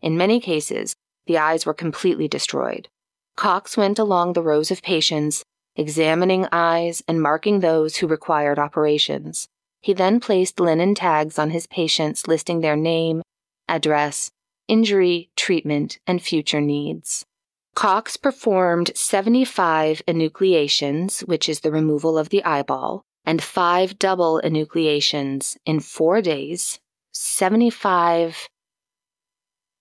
[0.00, 0.94] In many cases,
[1.26, 2.88] the eyes were completely destroyed.
[3.36, 9.48] Cox went along the rows of patients, examining eyes and marking those who required operations.
[9.82, 13.22] He then placed linen tags on his patients listing their name,
[13.68, 14.30] address,
[14.68, 17.26] injury, treatment, and future needs.
[17.74, 25.56] Cox performed 75 enucleations, which is the removal of the eyeball, and five double enucleations
[25.66, 26.78] in four days.
[27.12, 28.48] 75.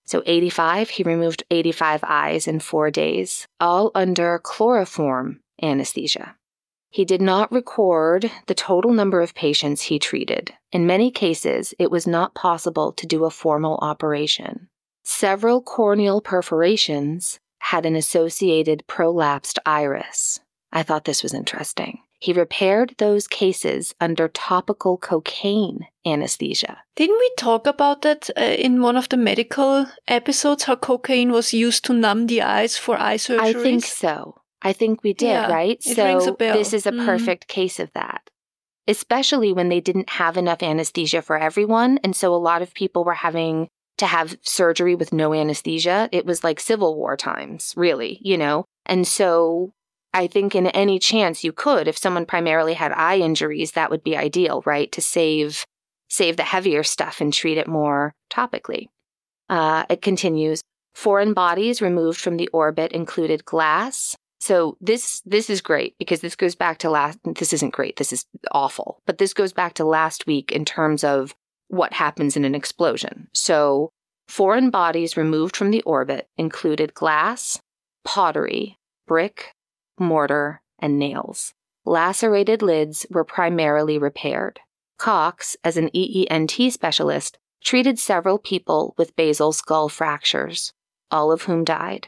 [0.06, 6.36] So 85, he removed 85 eyes in four days, all under chloroform anesthesia.
[6.92, 10.54] He did not record the total number of patients he treated.
[10.74, 14.68] In many cases, it was not possible to do a formal operation.
[15.04, 20.42] Several corneal perforations had an associated prolapsed iris.
[20.74, 22.00] I thought this was interesting.
[22.20, 26.80] He repaired those cases under topical cocaine anesthesia.
[26.96, 30.66] Didn't we talk about that uh, in one of the medical episodes?
[30.66, 33.50] How cocaine was used to numb the eyes for eye surgery?
[33.50, 34.41] I think so.
[34.62, 35.82] I think we did, Yeah, right?
[35.82, 36.58] so rings a bell.
[36.58, 37.06] this is a Mm.
[37.06, 38.30] perfect case of that.
[38.88, 42.00] Especially when they didn't have enough anesthesia for everyone.
[42.04, 46.10] And so a lot of people were having to have surgery with no anesthesia.
[46.12, 48.66] It was like Civil War times, really, you know?
[48.86, 49.72] And so
[50.14, 54.04] I think in any chance you could, if someone primarily had eye injuries, that would
[54.04, 54.92] be ideal, right?
[54.94, 55.66] To save
[56.10, 58.88] save the heavier stuff and treat it more topically.
[59.50, 60.62] Uh, it continues.
[60.94, 64.18] Foreign bodies removed from the orbit included glass.
[64.42, 67.20] So this this is great because this goes back to last.
[67.24, 67.98] This isn't great.
[67.98, 69.02] This is awful.
[69.06, 71.36] But this goes back to last week in terms of
[71.68, 73.28] what happens in an explosion.
[73.34, 73.92] So
[74.28, 77.62] foreign bodies removed from the orbit included glass,
[78.04, 79.54] pottery, brick,
[80.00, 81.54] mortar, and nails.
[81.86, 84.60] Lacerated lids were primarily repaired.
[84.98, 90.74] Cox, as an EENT specialist, treated several people with basal skull fractures,
[91.12, 92.08] all of whom died,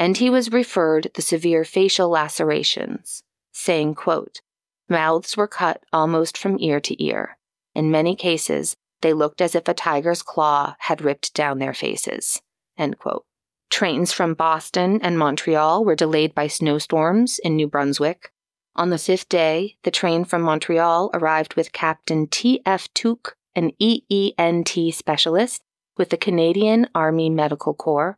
[0.00, 4.40] and he was referred the severe facial lacerations, saying, quote,
[4.88, 7.36] Mouths were cut almost from ear to ear.
[7.74, 12.40] In many cases, they looked as if a tiger's claw had ripped down their faces.
[12.78, 13.26] End quote.
[13.68, 18.32] Trains from Boston and Montreal were delayed by snowstorms in New Brunswick.
[18.76, 22.88] On the fifth day, the train from Montreal arrived with Captain T.F.
[22.94, 25.60] Tuke, an EENT specialist
[25.98, 28.16] with the Canadian Army Medical Corps.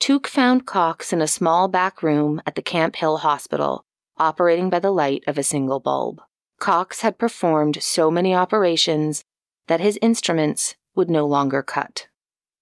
[0.00, 3.84] Tuke found Cox in a small back room at the Camp Hill Hospital,
[4.18, 6.20] operating by the light of a single bulb.
[6.58, 9.24] Cox had performed so many operations
[9.66, 12.08] that his instruments would no longer cut.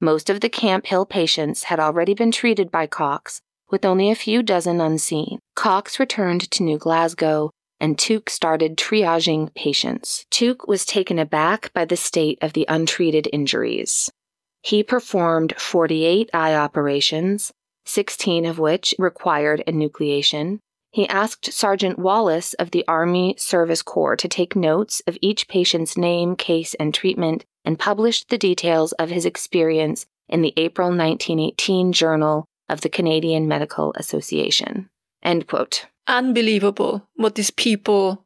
[0.00, 4.14] Most of the Camp Hill patients had already been treated by Cox, with only a
[4.14, 5.38] few dozen unseen.
[5.54, 10.24] Cox returned to New Glasgow, and Tuke started triaging patients.
[10.30, 14.10] Tuke was taken aback by the state of the untreated injuries.
[14.64, 17.52] He performed 48 eye operations,
[17.84, 20.58] 16 of which required enucleation.
[20.90, 25.98] He asked Sergeant Wallace of the Army Service Corps to take notes of each patient's
[25.98, 31.92] name, case, and treatment and published the details of his experience in the April 1918
[31.92, 34.88] Journal of the Canadian Medical Association.
[35.22, 35.88] End quote.
[36.06, 38.24] Unbelievable what these people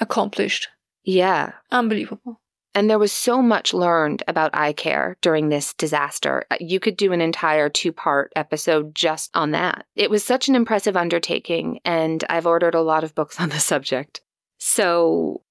[0.00, 0.66] accomplished.
[1.04, 1.52] Yeah.
[1.70, 2.40] Unbelievable.
[2.74, 6.44] And there was so much learned about eye care during this disaster.
[6.50, 9.86] Uh, You could do an entire two part episode just on that.
[9.94, 13.60] It was such an impressive undertaking, and I've ordered a lot of books on the
[13.60, 14.20] subject.
[14.58, 15.42] So,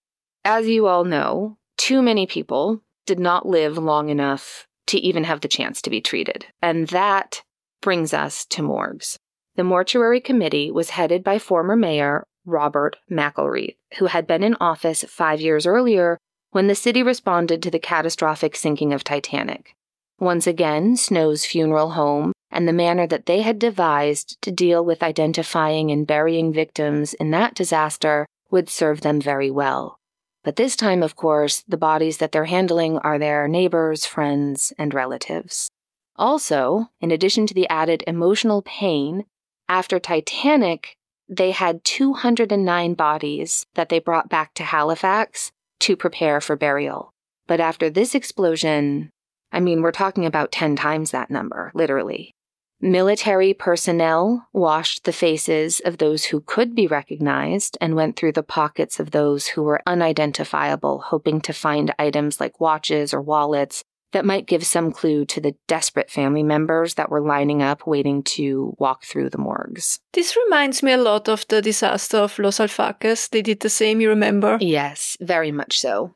[0.44, 5.42] as you all know, too many people did not live long enough to even have
[5.42, 6.46] the chance to be treated.
[6.62, 7.42] And that
[7.82, 9.18] brings us to morgues.
[9.56, 15.06] The mortuary committee was headed by former mayor Robert MacIlreith, who had been in office
[15.08, 16.17] five years earlier
[16.54, 19.75] when the city responded to the catastrophic sinking of Titanic.
[20.19, 25.01] Once again, Snow's funeral home and the manner that they had devised to deal with
[25.01, 29.97] identifying and burying victims in that disaster would serve them very well.
[30.43, 34.93] But this time, of course, the bodies that they're handling are their neighbors, friends, and
[34.93, 35.71] relatives.
[36.17, 39.25] Also, in addition to the added emotional pain,
[39.67, 40.97] after Titanic,
[41.27, 45.51] they had 209 bodies that they brought back to Halifax
[45.84, 47.12] to prepare for burial.
[47.46, 49.10] But after this explosion,
[49.52, 52.31] I mean, we're talking about 10 times that number, literally.
[52.79, 58.44] Military personnel washed the faces of those who could be recognized and went through the
[58.44, 63.84] pockets of those who were unidentifiable, hoping to find items like watches or wallets
[64.14, 68.24] that might give some clue to the desperate family members that were lining up waiting
[68.24, 70.00] to walk through the morgues.
[70.14, 73.30] This reminds me a lot of the disaster of Los Alfaques.
[73.30, 74.58] They did the same, you remember?
[74.62, 76.16] Yes, very much so.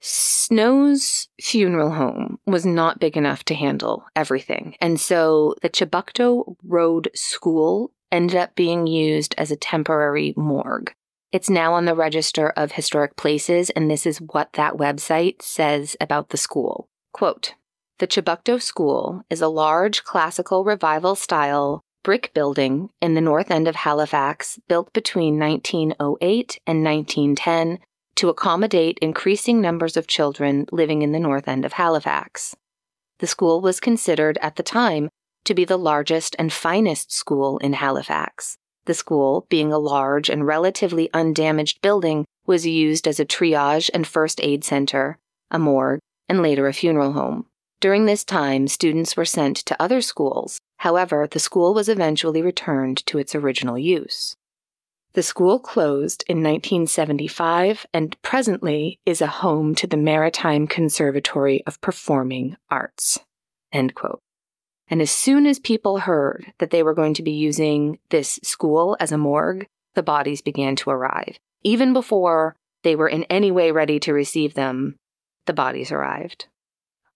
[0.00, 4.76] Snow's funeral home was not big enough to handle everything.
[4.80, 10.92] And so the Chebucto Road School ended up being used as a temporary morgue.
[11.34, 15.96] It's now on the Register of Historic Places, and this is what that website says
[16.00, 16.86] about the school.
[17.12, 17.54] Quote
[17.98, 23.66] The Chebucto School is a large classical revival style brick building in the north end
[23.66, 27.80] of Halifax built between 1908 and 1910
[28.14, 32.54] to accommodate increasing numbers of children living in the north end of Halifax.
[33.18, 35.08] The school was considered at the time
[35.46, 38.56] to be the largest and finest school in Halifax.
[38.86, 44.06] The school, being a large and relatively undamaged building, was used as a triage and
[44.06, 45.18] first aid center,
[45.50, 47.46] a morgue, and later a funeral home.
[47.80, 50.58] During this time, students were sent to other schools.
[50.78, 54.36] However, the school was eventually returned to its original use.
[55.14, 61.80] The school closed in 1975 and presently is a home to the Maritime Conservatory of
[61.80, 63.20] Performing Arts.
[63.72, 64.23] End quote.
[64.88, 68.96] And as soon as people heard that they were going to be using this school
[69.00, 71.38] as a morgue, the bodies began to arrive.
[71.62, 74.96] Even before they were in any way ready to receive them,
[75.46, 76.46] the bodies arrived.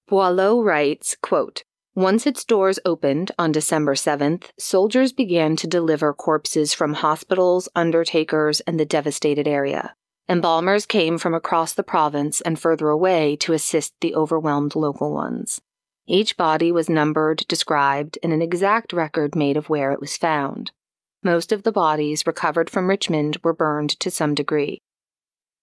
[0.06, 1.64] Boileau writes, quote,
[1.94, 8.60] once its doors opened on December 7th, soldiers began to deliver corpses from hospitals, undertakers,
[8.60, 9.96] and the devastated area.
[10.28, 15.60] Embalmers came from across the province and further away to assist the overwhelmed local ones.
[16.08, 20.72] Each body was numbered, described, and an exact record made of where it was found.
[21.22, 24.80] Most of the bodies recovered from Richmond were burned to some degree.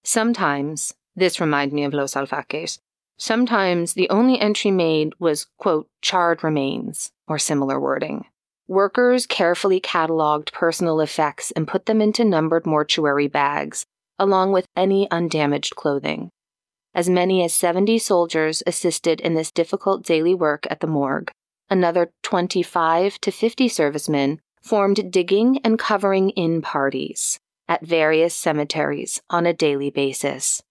[0.03, 2.79] Sometimes, this reminded me of Los Alfaques,
[3.17, 8.25] Sometimes the only entry made was, quote, charred remains, or similar wording.
[8.67, 13.85] Workers carefully cataloged personal effects and put them into numbered mortuary bags,
[14.19, 16.29] along with any undamaged clothing.
[16.95, 21.29] As many as 70 soldiers assisted in this difficult daily work at the morgue.
[21.69, 27.37] Another 25 to 50 servicemen formed digging and covering in parties
[27.67, 30.63] at various cemeteries on a daily basis.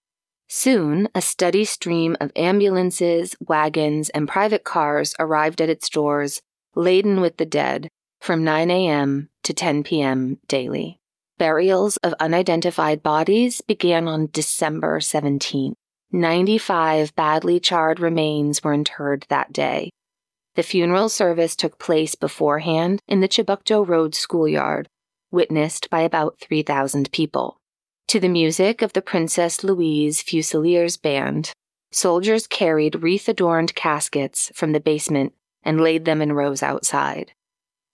[0.48, 6.40] Soon, a steady stream of ambulances, wagons, and private cars arrived at its doors,
[6.74, 7.88] laden with the dead,
[8.20, 9.28] from 9 a.m.
[9.42, 10.38] to 10 p.m.
[10.48, 10.96] daily.
[11.36, 15.74] Burials of unidentified bodies began on December 17.
[16.12, 19.90] 95 badly charred remains were interred that day.
[20.54, 24.88] The funeral service took place beforehand in the Chebucto Road schoolyard,
[25.32, 27.58] witnessed by about 3,000 people.
[28.08, 31.50] To the music of the Princess Louise Fusiliers Band,
[31.90, 35.32] soldiers carried wreath adorned caskets from the basement
[35.64, 37.32] and laid them in rows outside.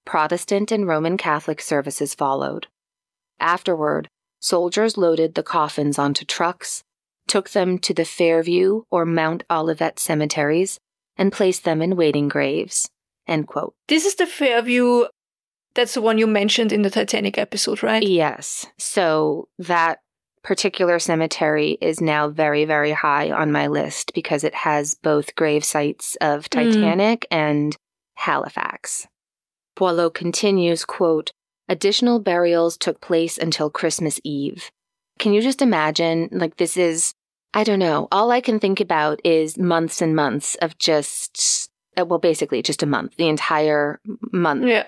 [0.05, 2.67] Protestant and Roman Catholic services followed.
[3.39, 4.09] Afterward,
[4.41, 6.83] soldiers loaded the coffins onto trucks,
[7.31, 10.79] took them to the Fairview or Mount Olivet cemeteries,
[11.17, 12.91] and placed them in waiting graves.
[13.89, 15.07] This is the Fairview
[15.75, 18.03] that's the one you mentioned in the Titanic episode, right?
[18.03, 18.67] Yes.
[18.79, 20.01] So that
[20.43, 25.65] particular cemetery is now very, very high on my list because it has both grave
[25.65, 26.59] sites of hmm.
[26.59, 27.37] Titanic mm.
[27.37, 27.77] and
[28.15, 29.07] Halifax.
[29.77, 31.31] Boileau continues, quote,
[31.69, 34.71] additional burials took place until Christmas Eve.
[35.19, 36.29] Can you just imagine?
[36.33, 37.15] Like, this is,
[37.53, 42.05] I don't know, all I can think about is months and months of just, uh,
[42.05, 44.01] well, basically just a month, the entire
[44.33, 44.67] month.
[44.67, 44.85] Yeah.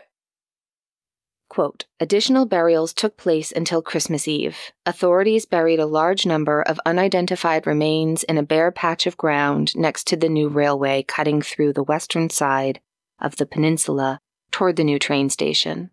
[1.49, 4.57] Quote, Additional burials took place until Christmas Eve.
[4.87, 10.07] Authorities buried a large number of unidentified remains in a bare patch of ground next
[10.07, 12.81] to the new railway cutting through the western side
[13.21, 15.91] of the peninsula toward the new train station.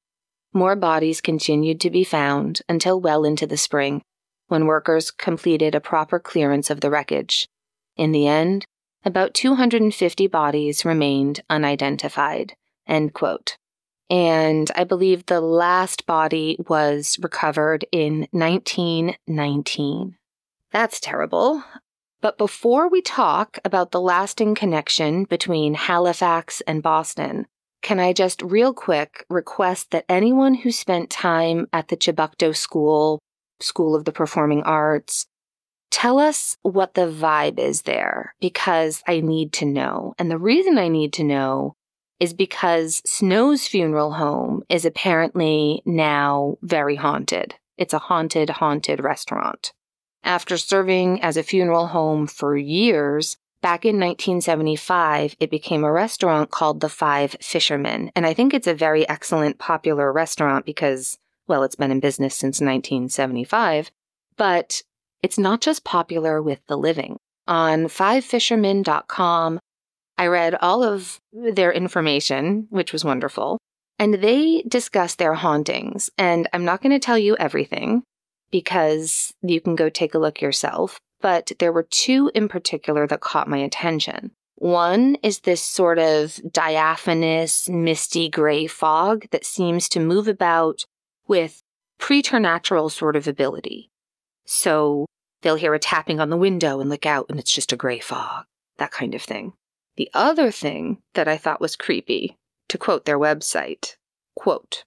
[0.54, 4.02] More bodies continued to be found until well into the spring,
[4.50, 7.48] when workers completed a proper clearance of the wreckage.
[7.96, 8.66] In the end,
[9.06, 12.54] about 250 bodies remained unidentified.
[12.88, 13.58] End quote.
[14.10, 20.18] And I believe the last body was recovered in 1919.
[20.72, 21.64] That's terrible.
[22.22, 27.46] But before we talk about the lasting connection between Halifax and Boston,
[27.82, 33.20] can I just real quick request that anyone who spent time at the Chebucto School,
[33.62, 35.28] School of the Performing Arts,
[35.92, 40.14] tell us what the vibe is there because I need to know.
[40.18, 41.76] And the reason I need to know
[42.20, 47.56] is because Snow's funeral home is apparently now very haunted.
[47.78, 49.72] It's a haunted, haunted restaurant.
[50.24, 56.52] After serving as a funeral home for years, back in 1975, it became a restaurant
[56.52, 58.12] called The Five Fishermen.
[58.16, 61.18] And I think it's a very excellent, popular restaurant because,
[61.50, 63.92] well, it's been in business since 1975.
[64.38, 64.84] But
[65.22, 67.18] it's not just popular with the living.
[67.48, 69.60] On fivefishermen.com,
[70.18, 73.58] I read all of their information, which was wonderful,
[73.98, 76.10] and they discuss their hauntings.
[76.18, 78.04] And I'm not going to tell you everything
[78.52, 83.22] because you can go take a look yourself, but there were two in particular that
[83.22, 84.32] caught my attention.
[84.56, 90.84] One is this sort of diaphanous, misty gray fog that seems to move about
[91.30, 91.62] with
[92.00, 93.90] preternatural sort of ability.
[94.46, 95.06] So
[95.42, 98.00] they'll hear a tapping on the window and look out, and it's just a gray
[98.00, 98.46] fog,
[98.78, 99.54] that kind of thing.
[99.96, 102.36] The other thing that I thought was creepy,
[102.70, 103.96] to quote their website,
[104.36, 104.84] quote,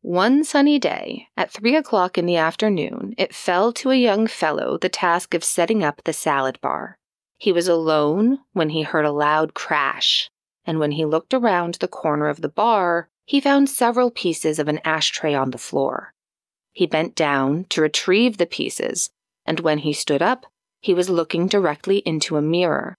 [0.00, 4.78] one sunny day, at three o'clock in the afternoon, it fell to a young fellow
[4.78, 6.96] the task of setting up the salad bar.
[7.36, 10.30] He was alone when he heard a loud crash,
[10.64, 14.68] and when he looked around the corner of the bar, he found several pieces of
[14.68, 16.14] an ashtray on the floor.
[16.72, 19.10] He bent down to retrieve the pieces,
[19.44, 20.46] and when he stood up,
[20.80, 22.96] he was looking directly into a mirror.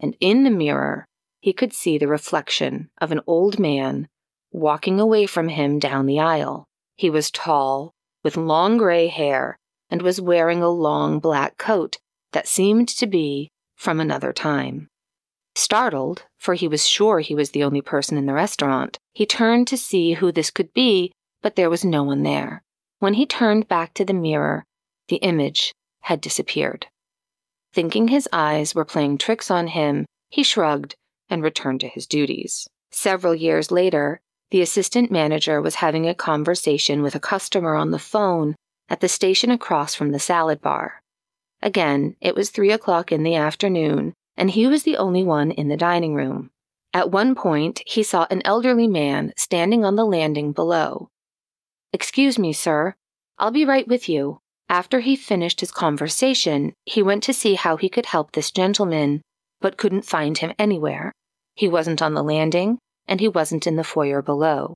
[0.00, 1.04] And in the mirror,
[1.38, 4.08] he could see the reflection of an old man
[4.50, 6.64] walking away from him down the aisle.
[6.96, 7.92] He was tall,
[8.24, 9.56] with long gray hair,
[9.88, 11.98] and was wearing a long black coat
[12.32, 14.88] that seemed to be from another time.
[15.54, 19.66] Startled, for he was sure he was the only person in the restaurant, he turned
[19.68, 22.62] to see who this could be, but there was no one there.
[22.98, 24.64] When he turned back to the mirror,
[25.08, 25.72] the image
[26.02, 26.86] had disappeared.
[27.72, 30.94] Thinking his eyes were playing tricks on him, he shrugged
[31.28, 32.68] and returned to his duties.
[32.90, 34.20] Several years later,
[34.50, 38.56] the assistant manager was having a conversation with a customer on the phone
[38.88, 41.02] at the station across from the salad bar.
[41.62, 45.68] Again, it was three o'clock in the afternoon, and he was the only one in
[45.68, 46.50] the dining room.
[46.94, 51.10] At one point, he saw an elderly man standing on the landing below.
[51.92, 52.94] Excuse me, sir.
[53.36, 54.38] I'll be right with you.
[54.70, 59.20] After he finished his conversation, he went to see how he could help this gentleman,
[59.60, 61.12] but couldn't find him anywhere.
[61.54, 64.72] He wasn't on the landing, and he wasn't in the foyer below.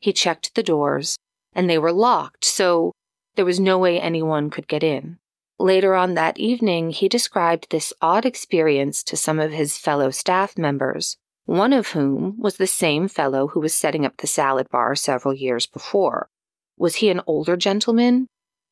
[0.00, 1.16] He checked the doors,
[1.54, 2.92] and they were locked, so
[3.36, 5.19] there was no way anyone could get in.
[5.60, 10.56] Later on that evening, he described this odd experience to some of his fellow staff
[10.56, 14.94] members, one of whom was the same fellow who was setting up the salad bar
[14.94, 16.30] several years before.
[16.78, 18.26] Was he an older gentleman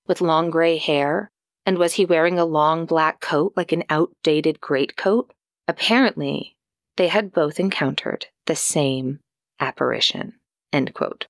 [0.07, 1.31] with long gray hair?
[1.67, 5.31] And was he wearing a long black coat like an outdated greatcoat?
[5.69, 6.57] Apparently,
[6.97, 9.21] they had both encountered the same
[9.61, 10.33] apparition.
[10.73, 11.27] End quote.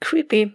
[0.00, 0.54] Creepy.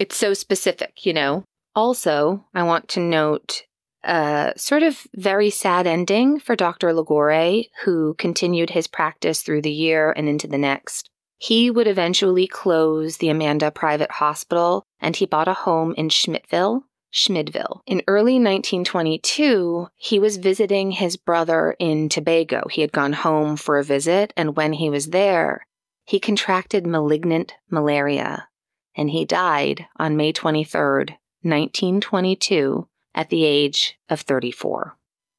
[0.00, 1.44] It's so specific, you know.
[1.76, 3.62] Also, I want to note
[4.04, 6.92] a sort of very sad ending for Dr.
[6.92, 11.08] Ligoure, who continued his practice through the year and into the next.
[11.38, 16.82] He would eventually close the Amanda Private Hospital and he bought a home in Schmidtville,
[17.12, 17.80] Schmidtville.
[17.86, 22.66] In early 1922, he was visiting his brother in Tobago.
[22.70, 25.66] He had gone home for a visit, and when he was there,
[26.04, 28.48] he contracted malignant malaria,
[28.96, 31.10] and he died on May 23rd,
[31.42, 34.96] 1922, at the age of 34.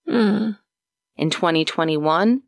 [0.08, 0.58] Mm.
[1.18, 2.44] In 2021,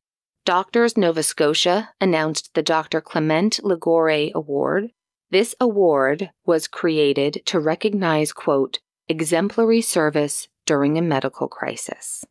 [0.45, 3.01] Doctors Nova Scotia announced the Dr.
[3.01, 4.91] Clement Ligoure Award.
[5.29, 12.23] This award was created to recognize, quote, exemplary service during a medical crisis.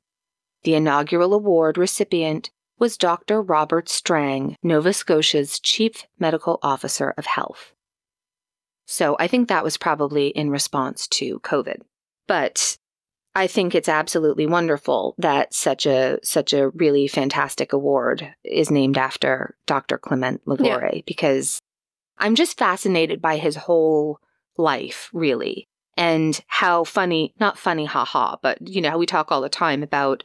[0.65, 3.41] The inaugural award recipient was Dr.
[3.41, 7.73] Robert Strang, Nova Scotia's Chief Medical Officer of Health.
[8.87, 11.83] So I think that was probably in response to COVID.
[12.27, 12.79] But
[13.37, 18.97] I think it's absolutely wonderful that such a such a really fantastic award is named
[18.97, 19.99] after Dr.
[19.99, 21.03] Clement Ligoure yeah.
[21.07, 21.61] because
[22.19, 24.21] I'm just fascinated by his whole
[24.57, 29.41] life, really and how funny, not funny, haha, but you know, how we talk all
[29.41, 30.25] the time about,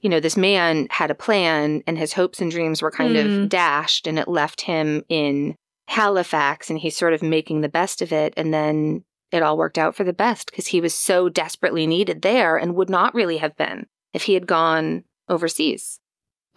[0.00, 3.42] you know, this man had a plan and his hopes and dreams were kind mm.
[3.42, 5.56] of dashed and it left him in
[5.88, 8.32] Halifax and he's sort of making the best of it.
[8.36, 12.22] And then it all worked out for the best because he was so desperately needed
[12.22, 16.00] there and would not really have been if he had gone overseas.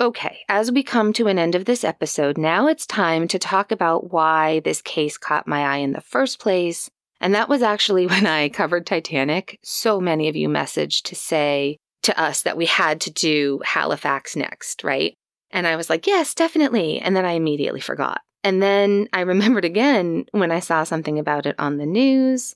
[0.02, 3.72] Okay, as we come to an end of this episode, now it's time to talk
[3.72, 6.90] about why this case caught my eye in the first place
[7.24, 9.58] and that was actually when I covered Titanic.
[9.64, 14.36] So many of you messaged to say to us that we had to do Halifax
[14.36, 15.16] next, right?
[15.50, 17.00] And I was like, yes, definitely.
[17.00, 18.22] And then I immediately forgot.
[18.44, 22.56] And then I remembered again when I saw something about it on the news.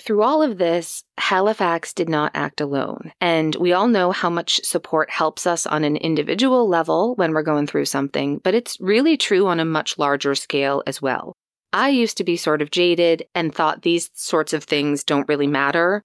[0.00, 3.12] Through all of this, Halifax did not act alone.
[3.20, 7.42] And we all know how much support helps us on an individual level when we're
[7.42, 11.34] going through something, but it's really true on a much larger scale as well.
[11.72, 15.46] I used to be sort of jaded and thought these sorts of things don't really
[15.46, 16.02] matter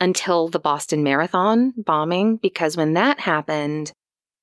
[0.00, 3.92] until the Boston Marathon bombing, because when that happened,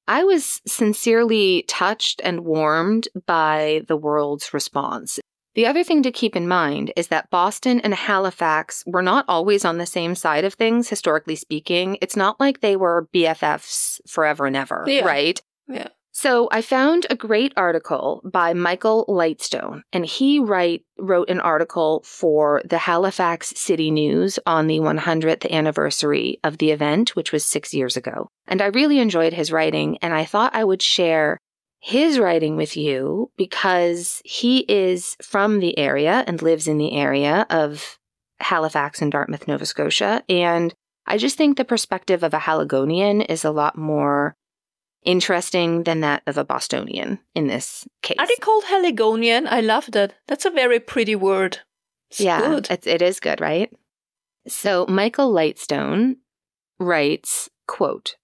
[0.07, 5.19] I was sincerely touched and warmed by the world's response.
[5.55, 9.63] The other thing to keep in mind is that Boston and Halifax were not always
[9.65, 11.97] on the same side of things, historically speaking.
[12.01, 15.05] It's not like they were BFFs forever and ever, Yeah.
[15.05, 15.41] right?
[15.67, 15.87] Yeah.
[16.11, 22.03] So I found a great article by Michael Lightstone, and he write, wrote an article
[22.05, 27.73] for the Halifax City News on the 100th anniversary of the event, which was six
[27.73, 28.29] years ago.
[28.47, 31.37] And I really enjoyed his writing, and I thought I would share
[31.85, 37.45] his writing with you because he is from the area and lives in the area
[37.51, 37.99] of
[38.39, 40.23] Halifax and Dartmouth, Nova Scotia.
[40.27, 40.73] And
[41.05, 44.35] I just think the perspective of a Haligonian is a lot more
[45.03, 48.17] interesting than that of a Bostonian in this case.
[48.17, 49.45] Are they called Haligonian?
[49.45, 50.15] I love that.
[50.25, 51.59] That's a very pretty word.
[52.09, 52.67] It's yeah, good.
[52.71, 53.71] It's, it is good, right?
[54.47, 56.15] So Michael Lightstone
[56.79, 58.15] writes, quote,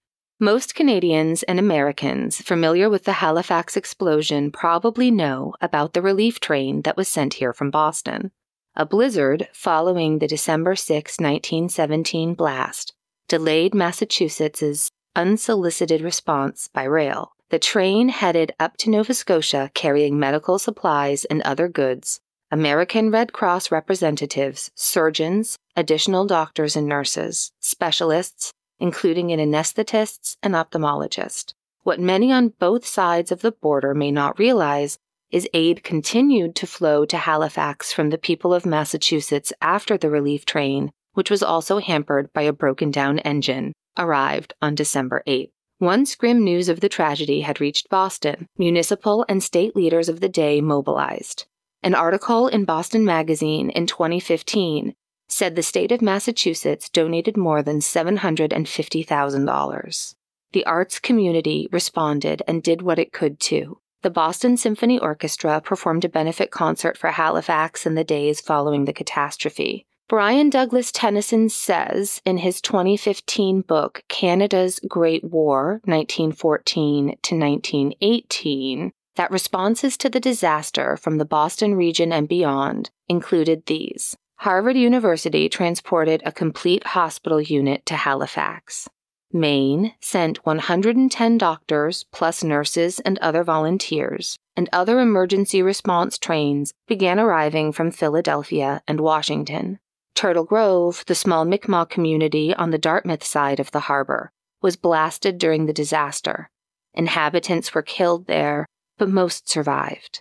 [0.42, 6.82] most Canadians and Americans familiar with the Halifax explosion probably know about the relief train
[6.82, 8.32] that was sent here from Boston.
[8.74, 12.92] A blizzard following the December 6, 1917 blast
[13.28, 17.34] delayed Massachusetts's unsolicited response by rail.
[17.50, 22.18] The train headed up to Nova Scotia carrying medical supplies and other goods.
[22.50, 31.54] American Red Cross representatives, surgeons, additional doctors and nurses, specialists, including an anesthetist and ophthalmologist.
[31.84, 34.98] What many on both sides of the border may not realize
[35.30, 40.44] is aid continued to flow to Halifax from the people of Massachusetts after the relief
[40.44, 45.50] train, which was also hampered by a broken down engine, arrived on December 8th.
[45.78, 50.28] Once grim news of the tragedy had reached Boston, municipal and state leaders of the
[50.28, 51.46] day mobilized.
[51.84, 54.94] An article in Boston Magazine in 2015
[55.32, 60.14] said the state of Massachusetts donated more than $750,000.
[60.52, 63.78] The arts community responded and did what it could too.
[64.02, 68.92] The Boston Symphony Orchestra performed a benefit concert for Halifax in the days following the
[68.92, 69.86] catastrophe.
[70.06, 79.30] Brian Douglas Tennyson says in his 2015 book, Canada's Great War, 1914 to 1918, that
[79.30, 84.14] responses to the disaster from the Boston region and beyond included these.
[84.42, 88.88] Harvard University transported a complete hospital unit to Halifax.
[89.32, 97.20] Maine sent 110 doctors, plus nurses and other volunteers, and other emergency response trains began
[97.20, 99.78] arriving from Philadelphia and Washington.
[100.16, 105.38] Turtle Grove, the small Mi'kmaq community on the Dartmouth side of the harbor, was blasted
[105.38, 106.50] during the disaster.
[106.94, 108.66] Inhabitants were killed there,
[108.98, 110.20] but most survived.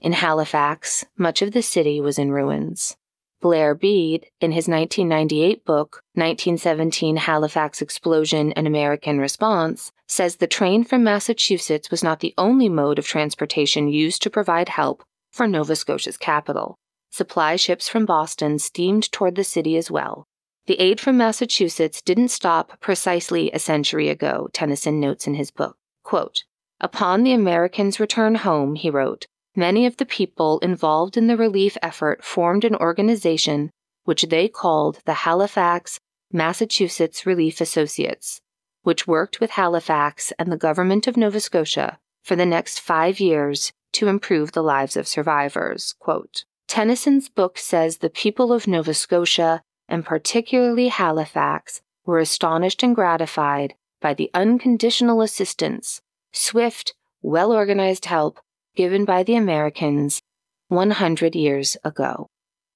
[0.00, 2.96] In Halifax, much of the city was in ruins.
[3.40, 10.82] Blair Beed, in his 1998 book, 1917 Halifax Explosion An American Response, says the train
[10.82, 15.76] from Massachusetts was not the only mode of transportation used to provide help for Nova
[15.76, 16.78] Scotia's capital.
[17.10, 20.26] Supply ships from Boston steamed toward the city as well.
[20.66, 25.76] The aid from Massachusetts didn't stop precisely a century ago, Tennyson notes in his book.
[26.02, 26.44] Quote,
[26.80, 29.26] Upon the Americans' return home, he wrote,
[29.58, 33.70] many of the people involved in the relief effort formed an organization
[34.04, 35.98] which they called the Halifax,
[36.32, 38.40] Massachusetts Relief Associates,
[38.82, 43.72] which worked with Halifax and the government of Nova Scotia for the next five years
[43.92, 45.94] to improve the lives of survivors.
[45.98, 52.94] Quote, Tennyson's book says the people of Nova Scotia, and particularly Halifax, were astonished and
[52.94, 56.00] gratified by the unconditional assistance,
[56.32, 58.40] swift, well organized help
[58.74, 60.22] given by the Americans
[60.68, 62.28] 100 years ago.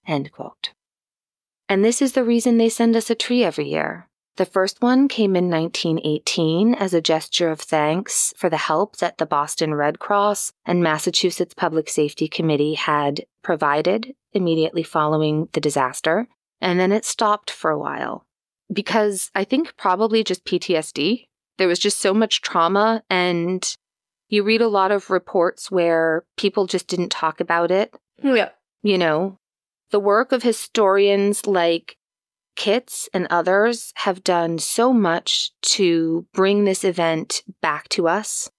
[0.07, 0.73] End quote.
[1.69, 4.09] And this is the reason they send us a tree every year.
[4.37, 9.19] The first one came in 1918 as a gesture of thanks for the help that
[9.19, 16.29] the Boston Red Cross and Massachusetts Public Safety Committee had provided immediately following the disaster.
[16.63, 18.25] And then it stopped for a while
[18.73, 21.27] because I think probably just PTSD.
[21.59, 23.77] There was just so much trauma, and
[24.33, 28.49] you read a lot of reports where people just didn't talk about it Yeah.
[28.83, 29.39] you know,
[29.91, 31.97] the work of historians like
[32.57, 38.51] Kitz and others have done so much to bring this event back to us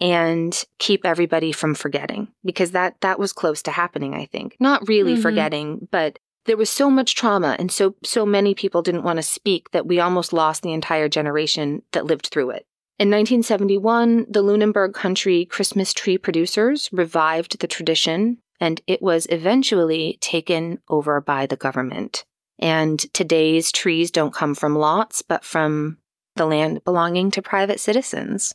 [0.00, 4.56] and keep everybody from forgetting because that that was close to happening I think.
[4.58, 5.22] Not really Mhm.
[5.22, 9.22] forgetting, but there was so much trauma and so so many people didn't want to
[9.22, 12.66] speak that we almost lost the entire generation that lived through it.
[12.98, 20.18] In 1971, the Lunenburg country Christmas tree producers revived the tradition and it was eventually
[20.20, 22.24] taken over by the government.
[22.60, 25.98] And today's trees don't come from lots, but from
[26.36, 28.54] the land belonging to private citizens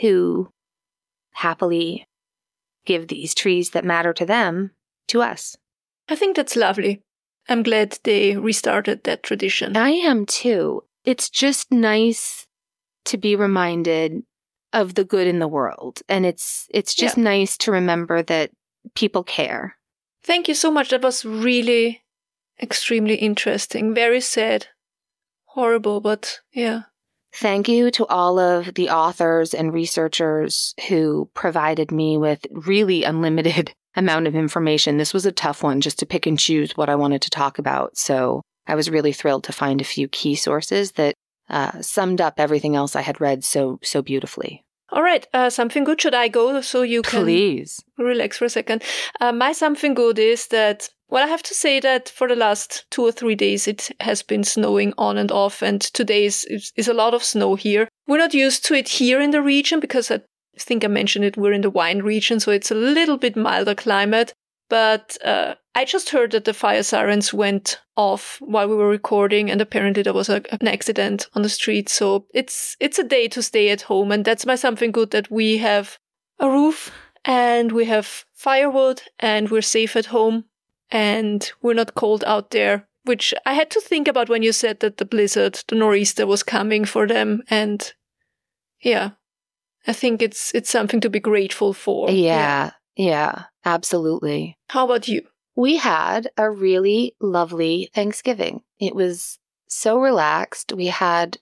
[0.00, 0.50] who
[1.34, 2.08] happily
[2.84, 4.72] give these trees that matter to them
[5.08, 5.56] to us.
[6.08, 7.02] I think that's lovely.
[7.48, 9.76] I'm glad they restarted that tradition.
[9.76, 10.82] I am too.
[11.04, 12.43] It's just nice
[13.06, 14.22] to be reminded
[14.72, 17.24] of the good in the world and it's it's just yeah.
[17.24, 18.50] nice to remember that
[18.94, 19.76] people care.
[20.22, 20.90] Thank you so much.
[20.90, 22.02] That was really
[22.60, 23.94] extremely interesting.
[23.94, 24.68] Very sad.
[25.46, 26.82] Horrible, but yeah.
[27.32, 33.74] Thank you to all of the authors and researchers who provided me with really unlimited
[33.96, 34.98] amount of information.
[34.98, 37.58] This was a tough one just to pick and choose what I wanted to talk
[37.58, 37.96] about.
[37.96, 41.14] So I was really thrilled to find a few key sources that
[41.48, 44.64] uh, summed up everything else I had read so so beautifully.
[44.90, 46.00] All right, uh, something good.
[46.00, 48.82] Should I go so you can please relax for a second?
[49.20, 52.86] Uh, my something good is that well, I have to say that for the last
[52.90, 56.88] two or three days it has been snowing on and off, and today is, is
[56.88, 57.88] a lot of snow here.
[58.06, 60.20] We're not used to it here in the region because I
[60.58, 61.36] think I mentioned it.
[61.36, 64.32] We're in the wine region, so it's a little bit milder climate.
[64.68, 69.50] But uh, I just heard that the fire sirens went off while we were recording,
[69.50, 71.88] and apparently there was a, an accident on the street.
[71.88, 75.30] So it's it's a day to stay at home, and that's my something good that
[75.30, 75.98] we have
[76.38, 76.92] a roof
[77.24, 80.44] and we have firewood and we're safe at home
[80.90, 82.86] and we're not cold out there.
[83.04, 86.42] Which I had to think about when you said that the blizzard, the nor'easter, was
[86.42, 87.92] coming for them, and
[88.80, 89.10] yeah,
[89.86, 92.10] I think it's it's something to be grateful for.
[92.10, 94.58] Yeah, yeah, yeah absolutely.
[94.68, 95.22] How about you?
[95.56, 98.62] We had a really lovely Thanksgiving.
[98.80, 99.38] It was
[99.68, 100.72] so relaxed.
[100.72, 101.38] We had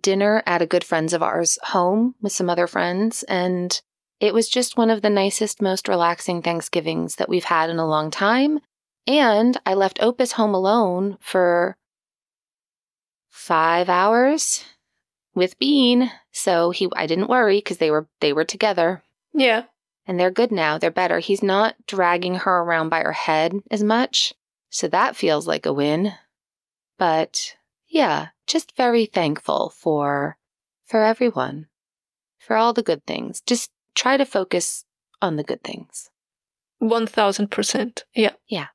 [0.00, 3.80] dinner at a good friend's of ours home with some other friends, and
[4.20, 7.88] it was just one of the nicest, most relaxing Thanksgivings that we've had in a
[7.88, 8.60] long time.
[9.06, 11.76] And I left Opus home alone for
[13.28, 14.64] five hours
[15.34, 19.02] with Bean, so he I didn't worry because they were they were together.
[19.34, 19.64] Yeah
[20.06, 20.78] and they're good now.
[20.78, 21.18] They're better.
[21.18, 24.34] He's not dragging her around by her head as much.
[24.70, 26.12] So that feels like a win.
[26.98, 27.56] But
[27.88, 30.36] yeah, just very thankful for
[30.84, 31.66] for everyone.
[32.38, 33.40] For all the good things.
[33.40, 34.84] Just try to focus
[35.20, 36.10] on the good things.
[36.82, 38.02] 1000%.
[38.14, 38.32] Yeah.
[38.48, 38.66] Yeah.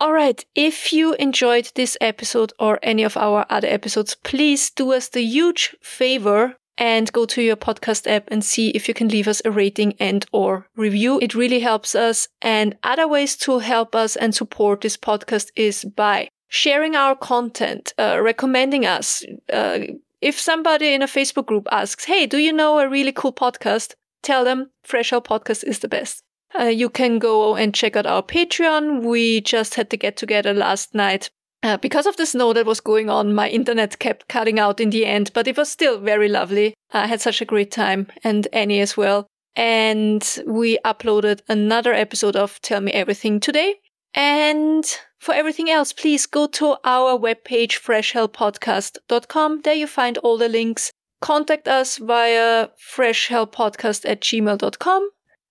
[0.00, 0.44] All right.
[0.56, 5.22] If you enjoyed this episode or any of our other episodes, please do us the
[5.22, 9.42] huge favor and go to your podcast app and see if you can leave us
[9.44, 11.18] a rating and or review.
[11.20, 12.28] It really helps us.
[12.40, 17.92] And other ways to help us and support this podcast is by sharing our content,
[17.98, 19.24] uh, recommending us.
[19.52, 19.80] Uh,
[20.20, 23.94] if somebody in a Facebook group asks, Hey, do you know a really cool podcast?
[24.22, 26.22] Tell them Fresh Hell Podcast is the best.
[26.58, 29.02] Uh, you can go and check out our Patreon.
[29.02, 31.30] We just had to get together last night
[31.62, 34.90] uh, because of the snow that was going on, my internet kept cutting out in
[34.90, 36.74] the end, but it was still very lovely.
[36.92, 39.26] I had such a great time, and Annie as well.
[39.54, 43.76] And we uploaded another episode of Tell Me Everything today.
[44.14, 44.84] And
[45.18, 49.60] for everything else, please go to our webpage, freshhellpodcast.com.
[49.62, 50.90] There you find all the links.
[51.20, 55.10] Contact us via freshhellpodcast at gmail.com.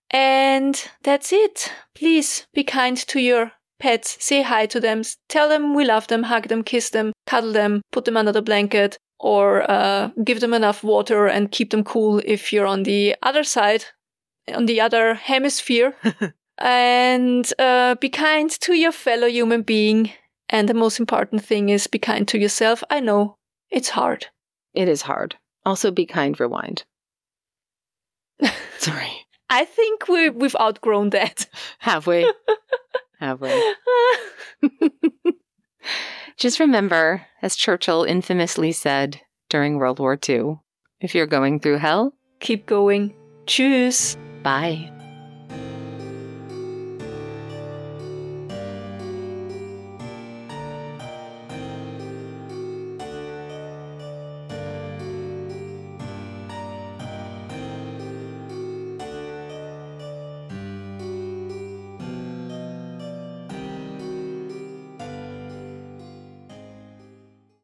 [0.10, 1.72] And that's it.
[1.96, 6.24] Please be kind to your pets, say hi to them, tell them we love them,
[6.24, 10.54] hug them, kiss them, cuddle them, put them under the blanket, or uh, give them
[10.54, 13.86] enough water and keep them cool if you're on the other side,
[14.54, 15.94] on the other hemisphere.
[16.58, 20.12] and uh, be kind to your fellow human being.
[20.50, 22.84] And the most important thing is be kind to yourself.
[22.90, 23.36] I know
[23.70, 24.28] it's hard.
[24.74, 25.36] It is hard.
[25.66, 26.84] Also, be kind, rewind.
[28.78, 29.12] Sorry.
[29.50, 31.48] I think we we've outgrown that.
[31.80, 32.32] Have we?
[33.22, 33.76] have we?
[36.38, 40.60] Just remember, as Churchill infamously said during World War II,
[41.00, 43.14] if you're going through hell, keep going.
[43.46, 44.18] Choose.
[44.44, 44.92] Bye.